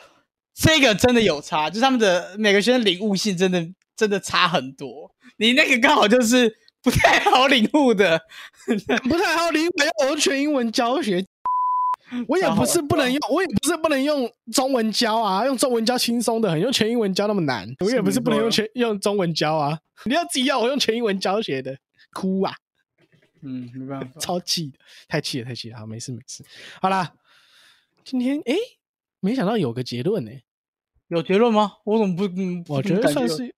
[0.55, 3.67] 这个真的有差，就是他们的每个学生领悟性真的
[3.97, 5.11] 真的差很多。
[5.39, 8.21] 你那个刚好就是不太好领悟的，
[9.09, 11.25] 不太好理解，我是全英文教学，
[12.29, 21.79] 我也不是不能用，我也不是不能用中文教啊，用中文教轻松的很，用全英文教那么难， 我也不是不能用全用中文教啊， 你要自己要我用全英文教学的，
[22.13, 22.53] 哭啊，
[23.43, 24.21] 嗯，没办法。
[24.21, 26.45] 超气的，太气了，太气了，好，没事没事，
[26.81, 27.15] 好啦，
[28.05, 28.57] 今天诶，
[29.21, 30.31] 没想到有个结论呢、
[31.09, 31.75] 有结论吗？
[31.85, 32.27] 我怎么不？
[32.27, 33.55] 嗯我觉得算是，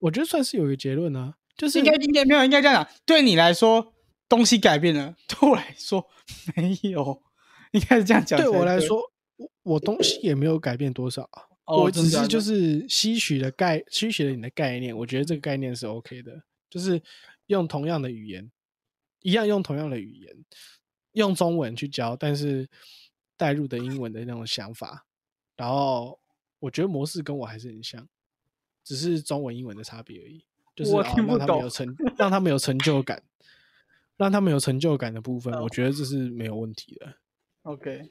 [0.00, 2.94] 我觉得算是有一个结论啊，就是应该应该没有，应该这样讲。
[3.06, 3.92] 对你来说，
[4.28, 6.08] 东西改变了；对我来说，
[6.56, 7.22] 没有。
[7.72, 8.40] 应该是这样讲。
[8.40, 9.02] 对我来，说，
[9.36, 11.42] 我我东西也没有改变多少啊。
[11.64, 17.00] 哦我只是就是吸取了概吸取了你的概念，我觉得这个概念是 OK 的，就是
[17.46, 18.50] 用同样的语言，
[19.20, 20.36] 一样用同样的语言，
[21.12, 22.68] 用中文去教，但是
[23.36, 25.06] 带入的英文的那种想法，
[25.56, 26.18] 然后
[26.58, 28.06] 我觉得模式跟我还是很像，
[28.84, 30.44] 只是中文英文的差别而已，
[30.74, 33.22] 就是、我哦听不懂让他们有成让他们有成就感，
[34.16, 37.18] 让他们有成就感的部分，哦 我觉得这是没有问题的。
[37.62, 38.10] OK，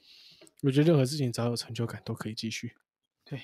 [0.61, 2.73] 我觉得任何事情只要有成就感都可以继续。
[3.25, 3.39] 对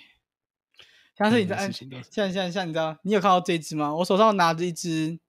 [1.17, 3.93] 像是你在任何事情都是像像像你知道，你有看到这一只吗？
[3.95, 5.19] 我手上拿着一只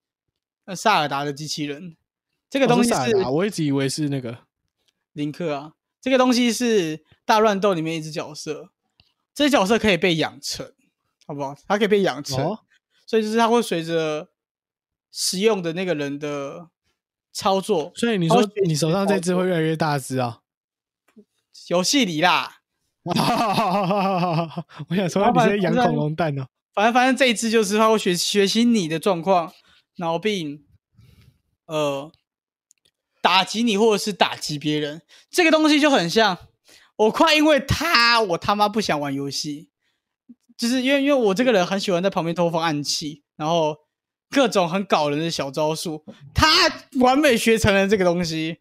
[0.67, 1.97] 呃萨尔达的机器人，
[2.49, 4.47] 这个哦东西是我一直以为是那个
[5.13, 8.71] 林克啊，这个东西是大乱斗里面一只角色，
[9.35, 10.73] 这只角色可以被养成，
[11.27, 11.57] 好不好？
[11.67, 12.61] 它可以被养成，哦
[13.07, 14.31] 所以就是它会随着
[15.11, 16.69] 使用的那个人的
[17.33, 20.43] 操作，所以你说你手上这只会越来越大只啊？
[21.69, 22.59] 游戏里啦，
[23.05, 29.53] 我想说老板你在养恐龙蛋呢、反正反正这一次就是他会学学习你的状况，
[29.97, 30.65] 然后并
[31.67, 32.11] 呃
[33.21, 36.39] 打击你或者是打击别人，这个东西就很像
[36.97, 39.71] 我快因为他我他妈不想玩游戏，
[40.57, 43.77] 就是因为因为我这个人很喜欢在旁边偷放暗器，然后
[44.31, 46.05] 各种很搞人的小招数，
[46.35, 46.49] 他
[47.01, 48.59] 完美学成了这个东西。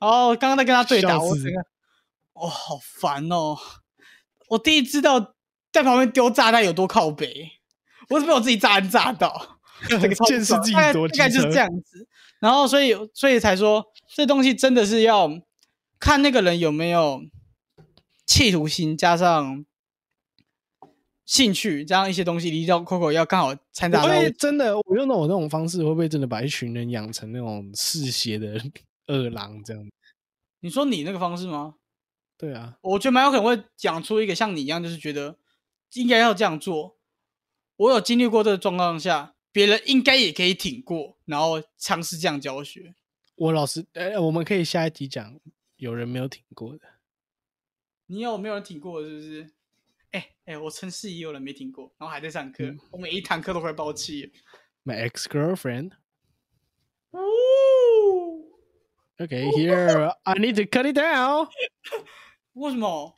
[0.00, 1.50] 然后刚刚在跟他对打，我整个
[2.40, 3.56] 哦好烦哦！
[4.48, 5.34] 我第一知道
[5.72, 7.50] 在旁边丢炸弹有多靠北，
[8.08, 12.08] 我是被我自己炸弹炸到， 这个超见识爽自己多大概就是这样子。
[12.40, 13.84] 然后所以所以才说
[14.14, 15.30] 这东西真的是要
[15.98, 17.20] 看那个人有没有
[18.26, 19.64] 企图心，加上
[21.26, 24.14] 兴趣，加上一些东西，离到 Coco 要刚好掺杂我到。
[24.14, 28.60] 会真的，我用那种那种方式，会不会真的把一群人养成那种嗜血的
[29.06, 29.86] 二郎这样？
[30.60, 31.74] 你说你那个方式吗？
[32.40, 35.36] 对啊，我觉得蛮有可能会讲出一个像你一样，就是觉得
[35.92, 36.96] 应该要这样做。
[37.76, 42.94] 我有经历过这个状况下，别人应该也可以挺过，然后尝试这样教学。
[43.36, 45.38] 我老师，哎、我们可以下一集讲
[45.76, 46.80] 有人没有挺过的。
[48.06, 49.02] 你有没有人挺过？
[49.02, 49.50] 是不是？
[50.12, 54.32] 哎、哎、我城市也有人没挺过，然后还在上课，我每一堂课都快爆气。
[54.82, 55.90] My ex girlfriend.
[57.10, 57.20] 哦
[59.18, 61.48] ，Okay, here I need to cut it down.
[62.60, 63.14] 为什么？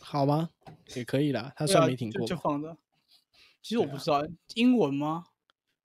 [0.00, 0.48] 好吗？
[0.96, 2.76] 也可以啦，他算没挺过吧，就就放着。
[3.60, 5.26] 其实我不知道，英文吗？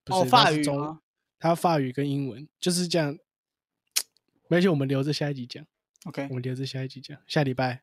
[0.05, 1.01] 哦，法语吗？
[1.37, 3.17] 他法语跟英文就是这样。
[4.49, 5.65] 而且我们留着下一集讲
[6.05, 7.81] ，OK，我们留着下一集讲，下礼拜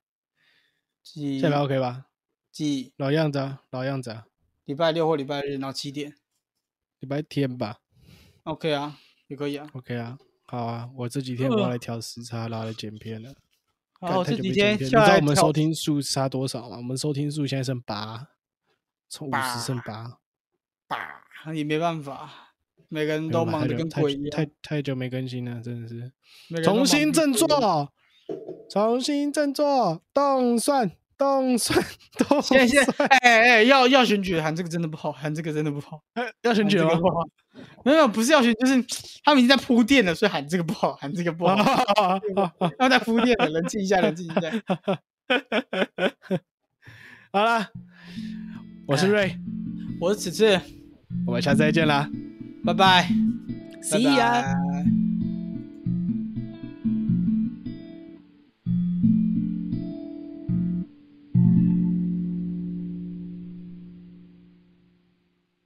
[1.03, 2.07] 记下礼拜 OK 吧？
[2.53, 4.27] 记老样子啊，老样子啊，
[4.65, 6.17] 礼拜六或礼拜日，然后七点
[7.01, 7.81] 礼拜天吧
[8.45, 9.69] ，OK 啊，也可以啊。
[9.75, 13.35] ，OK 啊，好啊，我这几天我要来调时差， 然后来剪片了。
[14.01, 16.77] 然后干太久这几天你知道我们收听数差多少吗？
[16.79, 18.29] 我们收听数现在剩八，
[19.09, 20.19] 从五十剩八，
[20.89, 22.55] 八，也没办法，
[22.89, 26.13] 每个人都忙得跟鬼一样，太太久没更新了，真的是。
[26.63, 27.33] 重新振。
[27.33, 27.93] 作，
[28.71, 30.91] 重新振作，动算
[31.21, 31.79] 动算
[32.17, 36.01] 动现在现在，算，哎哎，要要选举，喊这个真的不好，喊这个真的不好，
[36.43, 36.97] 要选举了？
[36.97, 37.17] 不好。
[37.85, 38.83] 没有，不是要选，就是
[39.23, 41.57] 他们已经在铺垫了，所以喊这个不好，喊这个不好，
[42.79, 44.51] 他们在铺垫了，冷静一下，冷静一下。
[47.33, 47.69] 好了，
[48.87, 49.37] 我是瑞，
[50.01, 50.59] 我是此次，
[51.27, 52.09] 我们下次再见啦
[52.65, 53.07] 拜拜
[53.83, 54.70] See 拜 ya 拜